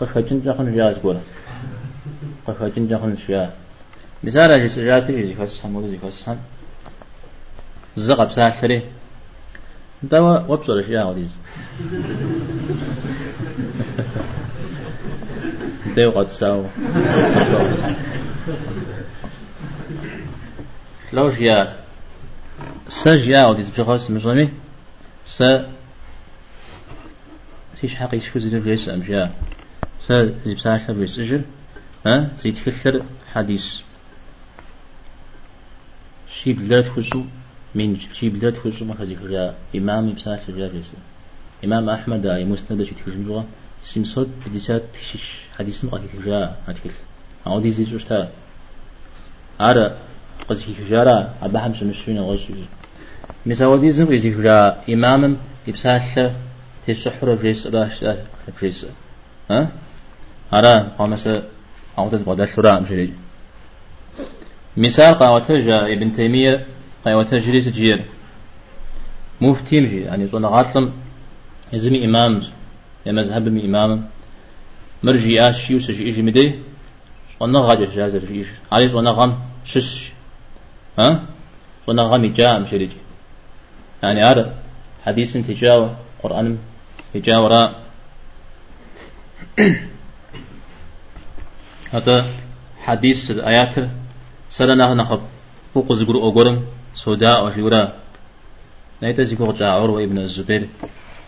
[0.00, 1.20] قخجن جاخن جاز بولا
[2.46, 3.52] قخجن جاخن شيا
[4.24, 6.38] مثال جس جاتي زي فسحن ولا زي فسحن
[7.96, 8.30] زقب
[10.02, 11.30] ساحري دوا وبصر شيا وديز
[15.94, 16.66] ديو قد ساو
[21.12, 21.76] لو جيا
[22.88, 24.48] سجيا وديز بشخص مجرمي
[25.26, 25.42] س
[27.80, 29.30] تيش حقي شكو زيد بيس أمجا
[30.00, 30.12] س
[30.44, 31.42] زي بساشة بيس إجر
[32.06, 33.80] ها؟ زي تكثر حديث.
[36.34, 37.22] شي بلاد خشو
[37.74, 40.90] من شي بلاد خشو ما خزي خجا إمام بساشة جا بيس
[41.64, 43.42] إمام أحمد أي مسند شي تكشن جوا
[43.82, 45.26] سيمسود بديسات تشيش.
[45.58, 46.90] حديث مقاكي خجا هتكل
[47.46, 48.28] أو دي زي جوشتا
[49.60, 49.96] أرى
[50.48, 52.54] قزي خجارا أبا حمس مسوين غزو
[53.46, 56.32] مثال دي زنقي زي خجا إمام يبساشة
[56.86, 58.04] تسحر فيس راش
[58.56, 58.86] فيس
[59.50, 59.68] ها؟
[60.52, 61.28] هرا قامس
[61.98, 63.12] عودة بغدا شراء مشري
[64.76, 66.66] مثال قاوة جاء ابن تيمية
[67.04, 68.04] قاوة جريس جير
[69.40, 70.92] مفتي مجي يعني صنع غاطلم
[71.72, 72.42] يزمي إمام
[73.06, 74.08] يا مذهب من إمام
[75.02, 76.58] مرجي آشي وسجي إجي مدي
[77.40, 80.10] صنع غاجة جازر إيش علي صنع غم شش
[80.98, 81.26] ها
[81.86, 82.90] صنع غم جاء مشري
[84.02, 84.54] يعني هذا
[85.06, 86.58] حديث تجاوه قرآن
[87.14, 87.74] يجاورا
[91.92, 92.26] هذا
[92.82, 93.74] حديث الآيات
[94.50, 95.20] سرنا نخف
[95.74, 96.64] فوق زغر أوغرم
[96.94, 97.92] سوداء وشورا
[99.00, 100.68] نايت زغر جاء عروة ابن الزبير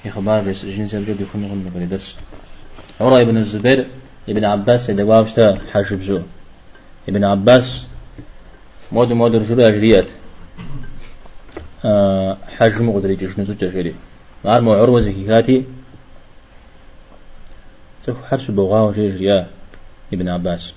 [0.06, 2.16] إخبار بس جنس الجد يكون غن بردس
[3.00, 3.88] عروة ابن الزبير
[4.28, 6.22] ابن عباس يدواوشتا حاشب زو
[7.08, 7.84] ابن عباس
[8.92, 10.06] مود مود رجل أجريات
[11.84, 13.94] أه حجم قدري جشنزو تجري
[14.44, 15.64] مع مو عروة زكيكاتي
[18.04, 19.46] تكو حرش بغاو جيجيا
[20.12, 20.72] ابن عباس.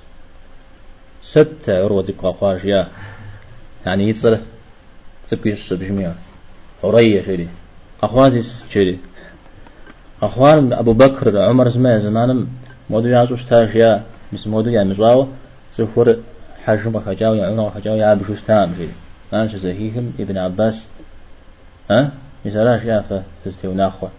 [1.23, 2.87] ست عروة قاشيا
[3.85, 4.39] يعني يتصل
[5.29, 6.11] تبقى بجميع
[6.83, 7.47] عرية شري
[8.03, 8.97] أخواتي شري
[10.21, 12.47] أخوان أبو بكر عمر زمان
[12.89, 14.03] مودو يعزو اشتاشيا
[14.33, 15.27] مس مودو يعني مزواو
[15.71, 16.17] سفر
[16.65, 18.89] حجم خجاو يا عمر خجاو يا بشو استام شري
[19.33, 20.87] أنا زهيهم ابن عباس.
[21.91, 22.11] ها؟
[22.45, 23.03] مثلا شيا
[23.45, 24.09] فستيو ناخوة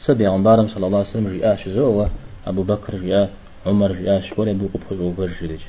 [0.00, 2.10] سبي غنبارم صلى الله عليه وسلم جاء شزوه
[2.46, 3.30] أبو بكر جاء
[3.66, 5.60] عمر جاء شكول يبدو قبخ وبر جلج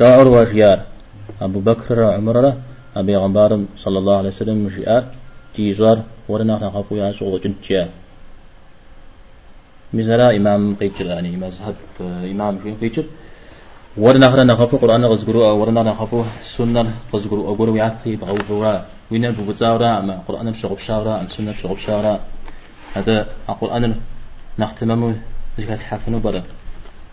[0.00, 0.82] لا عروة جيار
[1.40, 2.54] أبو بكر عمر
[2.96, 5.14] أبي غنبارم صلى الله عليه وسلم جاء
[5.56, 7.88] جيزار ورنا نخافو يا سوغ جنتيا
[9.94, 13.04] مثلا إمام قيتر يعني مذهب إمام في قيتر
[13.96, 18.78] ورنا خنا نخافو قرآن غزقرو ورنا نخافو سنة غزقرو أقولو يعطي بغوفوا
[19.10, 22.20] وين بوزاورا ما قرآن بشغب شاورا أم سنة بشغب شاورا
[22.94, 23.16] هذا
[23.48, 23.94] القرآن
[24.58, 25.14] نختممو
[25.58, 26.42] ذكرت حفنو برا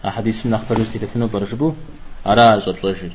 [0.06, 1.74] أحاديث من أخبار استيتفنو برا جبو
[2.28, 3.12] أرى زب زوجي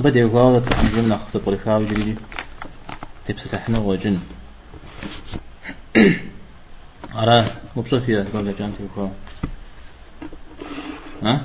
[0.00, 2.18] أبدا يقول تحمل من أخذ بريخاوي جديد.
[3.28, 4.18] تبستحنا وجن.
[7.14, 7.44] أرى
[7.76, 9.10] مبسوط فيها تقول لك أنت يقول
[11.22, 11.42] ها؟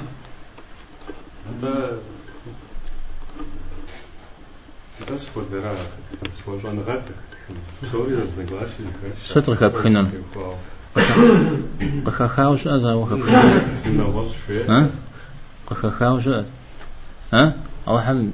[5.09, 5.71] Das fodera,
[6.43, 7.17] słożony gatek.
[7.91, 8.83] Sorry, rozeglaszy,
[9.25, 10.11] ستر خاب خنن
[12.05, 13.21] قخاوش أزا وخاب
[14.69, 14.89] ها؟
[15.67, 16.27] قخاوش
[17.33, 17.53] ها؟
[17.87, 18.29] أو حل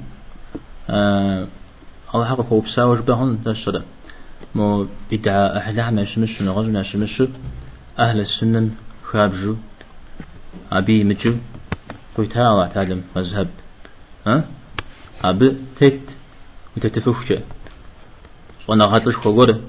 [0.92, 3.82] أو حق هو بساوش بهن تشرب
[4.54, 7.22] مو بدعة أحلى ما شمش نغز ما شمش
[7.98, 8.70] أهل السنن
[9.04, 9.56] خابجو
[10.72, 11.34] أبي مجو
[12.16, 13.48] قيتها وأتعلم مذهب.
[14.26, 14.44] ها؟
[15.24, 16.00] أبي تت
[16.76, 17.32] وتتفوش
[18.66, 19.60] صنع غاتلش خور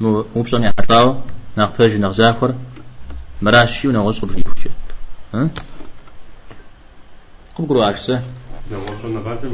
[0.00, 1.20] مو بصنع حطاو
[1.56, 2.54] ناقفاج نغزاخر
[3.42, 4.68] مراشي ونغز قبل يوش
[5.34, 5.48] ها
[7.54, 8.22] قبل عكسه.
[8.72, 9.52] نغوصنا غاتم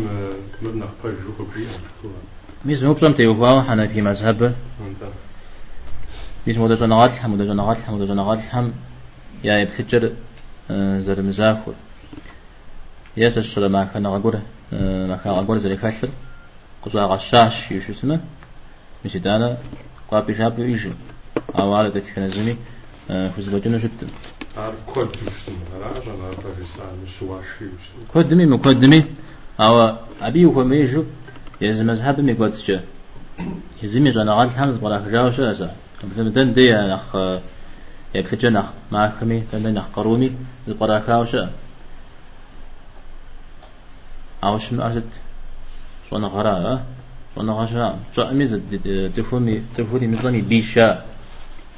[0.62, 1.66] مرنا خباج جو قبل
[2.64, 4.54] ميز مو بصنع تيوفاو حنا في مذهب.
[6.46, 8.72] ميز مودا جنا غاتل مودا جنا غاتل مودا جنا غاتل هم
[9.44, 10.12] يا يبتجر
[11.06, 11.74] زر مزاخر
[13.16, 14.38] ياس الشر ما كان غقول
[15.10, 16.08] ما كان غقول زي كاشر
[16.82, 18.20] قصوا غشاش يشو اسمه
[19.04, 19.58] مش دانا
[20.10, 20.92] قابي شاب يجي
[21.58, 22.56] أو على تتكلم زمي
[23.08, 24.06] في زبطنا جدا
[28.14, 29.04] قدمي مقدمي
[29.60, 31.04] أو أبي هو ميجو
[31.60, 32.84] يزم مذهب مي قدسجا
[33.82, 37.16] يزمي جانا غال حمز برا خجاو شو أسا مثل دن دي نخ
[38.14, 40.32] يكتجا نخ ما خمي دن نخ قرومي
[40.80, 41.46] برا خاو شو
[44.44, 45.12] أو شنو أرزت
[46.10, 46.82] صنع غرا
[47.36, 48.60] صنع غشا شو أميز
[49.16, 51.04] تفهمي تفهمي مزوني بيشا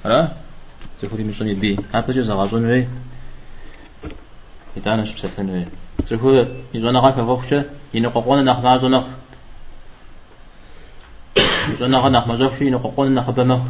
[0.05, 0.33] را
[1.01, 2.89] تفهمي مزوني بي أبجي زغازون وي
[4.77, 5.65] يتانا شو بسفن وي
[6.07, 9.05] تفهمي مزونا غاكا فوقشا ينققونا نخ نازو نخ
[11.71, 13.61] مزونا غا نخ مزوخشي ينققونا نخ بمخ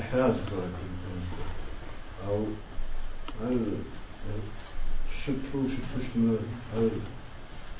[0.00, 0.34] حراز
[2.28, 2.44] أو
[3.42, 3.58] هل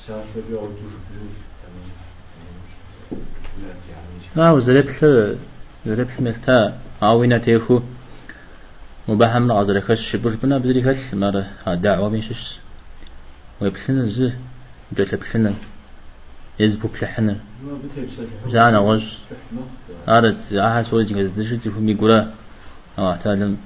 [0.07, 0.41] سافر
[4.35, 4.89] لا وزلت
[5.85, 7.81] زلت مثلا عاوينا تيخو
[9.07, 12.59] مباحم نعذر خش برش بنا بدري خش مرة دعوة بيشش
[13.61, 14.33] ويبلنا زه
[14.97, 15.53] جت بلنا
[16.59, 17.35] يزبو بلحنا
[18.47, 19.03] زانا وش
[20.07, 22.31] أرد أحس وجه جزدش تفهم يقولا
[22.99, 23.57] أو أحتالم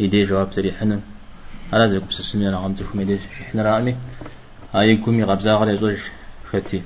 [0.00, 1.00] يدي جواب سريحنا
[1.74, 3.96] أرد يقوم سسمي أنا عم تفهم يدي إحنا رامي
[4.74, 5.98] هاي يقوم يغبزا غير زوج
[6.50, 6.82] ختي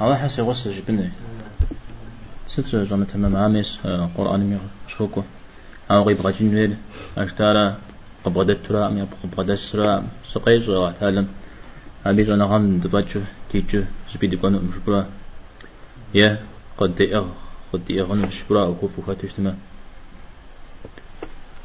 [0.00, 1.12] هذا حس يغسل جبنه
[2.46, 3.78] ست جمع تمام عامس
[4.16, 4.58] قرآن ميغ
[4.88, 5.22] شوكو
[5.90, 6.76] أو غيب غجين ويل
[7.18, 7.78] أشتارا
[8.24, 11.28] قبضت ترى أم قبضت سرا سقيز وعتالم
[12.06, 15.06] أبيز أنا غام دباتشو تيجو سبيد كونو مشبرا
[16.14, 16.42] يا
[16.78, 17.26] قد إغ
[17.72, 19.54] قد إغن مشبرا وكوفو خاتشتما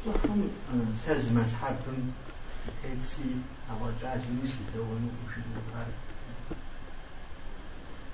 [0.06, 2.14] 就很嗯，says must happen.
[2.84, 5.44] Etsi, our Japanese people when we should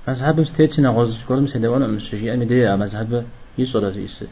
[0.08, 3.26] مذهب؟ یه صورت كلهم سيدوان أم السجي أمي ديا مذهب
[3.58, 4.24] يصورة زيس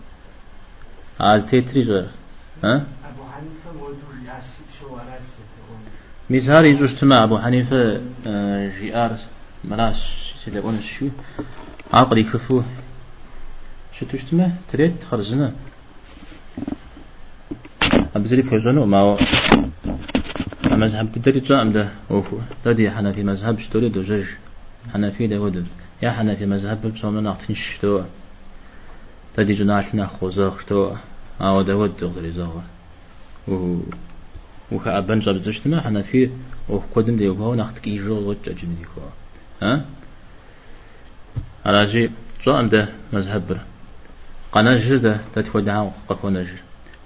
[1.19, 2.05] عاز تيتري زور
[2.63, 5.37] ها ابو حنيفة موضوع ياسي شو عراس
[6.29, 8.01] مزهار يزو اجتماع ابو حنيفة
[8.79, 9.17] جيار
[9.63, 10.09] مراس
[10.45, 11.11] سيدوان السجي
[11.93, 12.61] عقلي كفو
[13.93, 14.17] شتو
[18.15, 19.17] أبزري بوزنو ما
[20.71, 24.25] مذهب تدري جاء أم ده أوفو تدي حنفي مذهب شتوري دوجج
[24.93, 25.67] حنفي ده ودب
[26.03, 28.01] يا حنفي مذهب بسومنا نعطين شتوا
[29.35, 30.95] تدي جناحنا خوزاخ شتوا
[31.41, 32.61] أو ده ود غزري زاوا
[33.47, 33.79] و
[34.71, 36.29] وخ أبن جاب زشتما حنفي؟
[37.15, 39.01] ده يوكو نختك إيجو غج أجن ديكو
[39.61, 39.85] ها؟
[41.65, 42.11] على جي
[42.47, 43.59] أم ده مذهب بر؟
[44.51, 46.62] قنا جردة تتودع قفو نجر.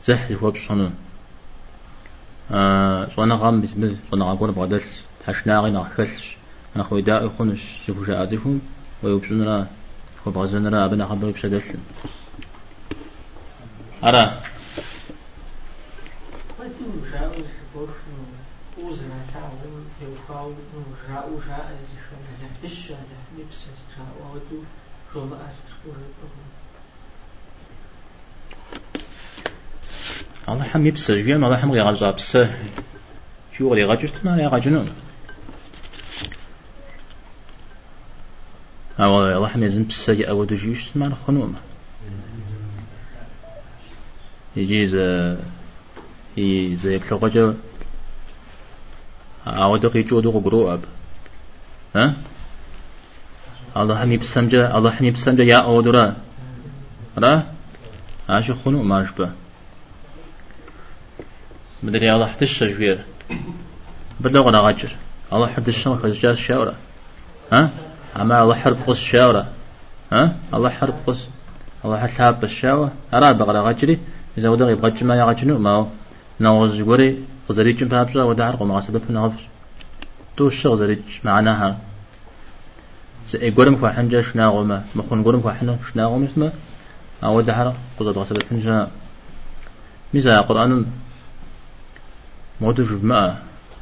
[0.07, 0.53] زح هو
[2.51, 4.81] آه صونا غام بسم صونا غاقون بغدل
[5.25, 6.37] تحشناغي نغخلش
[6.75, 8.61] أنا خوي دا يخونش شوفوا شاء أزيفهم
[9.03, 9.67] ويبشون را
[10.27, 11.61] هو بغزن را أبنا خبر بشدل
[14.03, 14.41] أرى
[30.49, 32.55] الله حم يبسه جويا ما حم غير غزا بسه
[33.57, 34.89] شو غير غاجوش ما غير غاجنون
[38.99, 41.55] أو الله حم يزن بسه أو دجيش ما نخنوم
[44.55, 44.95] يجيز
[46.83, 47.55] زي يكلغجا
[49.47, 50.81] أو دقي جو دقو قرو أب
[51.95, 52.13] ها
[53.77, 56.15] الله حم يبسمجا الله حم يبسمجا يا أودرا
[57.17, 57.43] را
[58.29, 59.29] عاشو خنو ما شبه
[61.83, 63.05] مدري الله حدش جوير
[64.19, 64.91] بدلغ غاجر
[65.33, 66.73] الله حدش ما خرج جاز شاورة.
[67.53, 67.69] ها؟
[68.15, 69.47] أما الله حرب قص شاورة.
[70.11, 71.27] ها؟ الله حرب قص
[71.85, 72.91] الله حساب الشاوة.
[73.13, 73.99] أرى بغرا غاجري
[74.37, 75.85] إذا ودغ يبغى جمع يا ما هو؟
[76.39, 77.23] نوز جوري.
[77.49, 79.43] غزري جم بابجا ودعر قوم غاسد في نغفر
[80.37, 81.77] تو الشغ زري معناها.
[83.27, 86.51] زي قرم كوا حنجا شنا غوما مخون قرم كوا حنا شنا غوما اسمه.
[87.23, 88.87] أو دعر قصد غاسد في نجا
[90.13, 90.85] ميزا قرآن
[92.61, 93.37] مود جف ما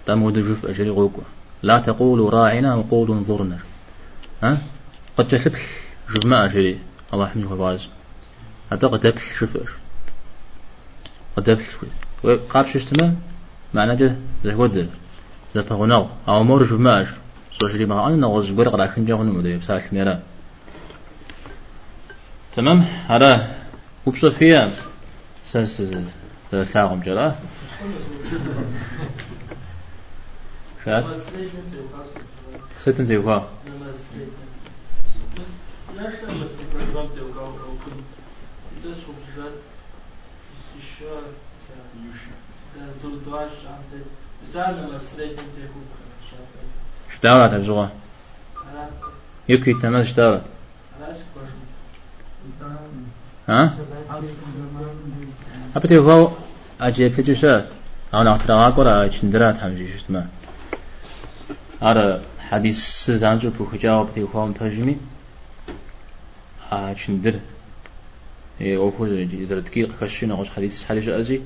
[0.06, 1.22] تا مود جف أجري غوكو.
[1.64, 3.58] لا تقولوا راعنا وقولوا انظرنا.
[4.44, 4.58] ها؟
[5.18, 5.60] قد تسبح
[6.10, 6.80] جف ما أجري.
[7.14, 7.88] الله يحميه وبعز
[8.72, 9.72] حتى قد تبش شفر
[11.38, 11.66] قد تبش
[12.24, 13.16] وقاب ششتما
[13.74, 14.90] معنى ده زي ود.
[15.56, 17.14] زي فغناو أو مور جف ما أجر.
[17.62, 20.22] سوشري ما أنا نغز برق لكن جاهن مدري بساش ميرا.
[22.56, 23.56] تمام؟ هذا
[24.06, 24.72] وبصفيا
[25.52, 25.82] ساس
[26.52, 27.36] ساعة جرا
[30.86, 31.06] شاد
[32.80, 33.50] ستن تيوكا
[47.18, 47.90] شتاوات أبزغا
[49.50, 50.42] يكي تماز شتاوات
[53.50, 53.74] ها؟
[55.76, 56.32] أبتي هو
[56.82, 57.70] أجيب تجوشات
[58.14, 60.28] أنا أترى أقرأ شندرات همجي شتما
[61.84, 64.98] أرى حديث زانجو بخجاو بتي هو مترجمي
[66.96, 67.40] شندر
[68.62, 71.42] أوفو إذا تكيل كشين أغش حديث حديث أزي.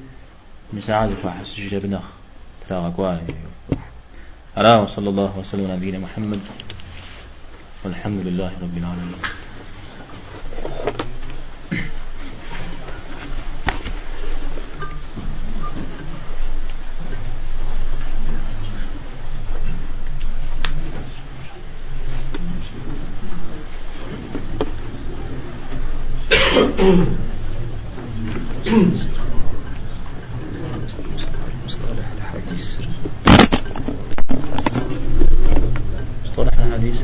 [0.74, 2.04] مساعد فحس جبنخ
[2.70, 3.22] ترى أقوى
[4.58, 6.40] أرى وصلى الله وسلم على نبينا محمد.
[7.86, 9.22] والحمد لله رب العالمين.
[26.80, 27.08] مصطلح
[32.18, 32.78] الحديث.
[36.26, 36.96] مصطلح الحديث.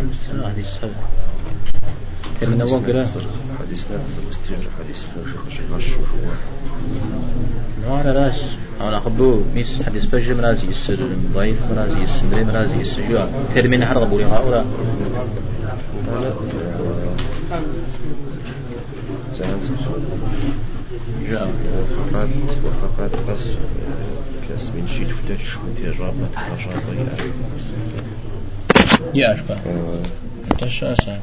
[0.44, 0.90] حديث سبع.
[2.42, 3.08] من أول قراءة.
[3.60, 3.98] حديث لا
[4.30, 5.06] مسترجع حديث
[7.86, 8.42] نوع على راس
[8.82, 11.16] أنا أخبو ميس حديث بجي مرازي السر.
[11.34, 13.30] ضعيف مرازي السندري مرازي السجوع.
[13.56, 14.66] ترمين حرق بولي هؤلاء
[21.98, 22.30] فقط
[22.66, 23.48] وفقط بس
[24.50, 27.08] كاس من شيت فتش متجربة تجربة
[29.14, 29.58] يا أشبه
[30.60, 31.20] تشاسة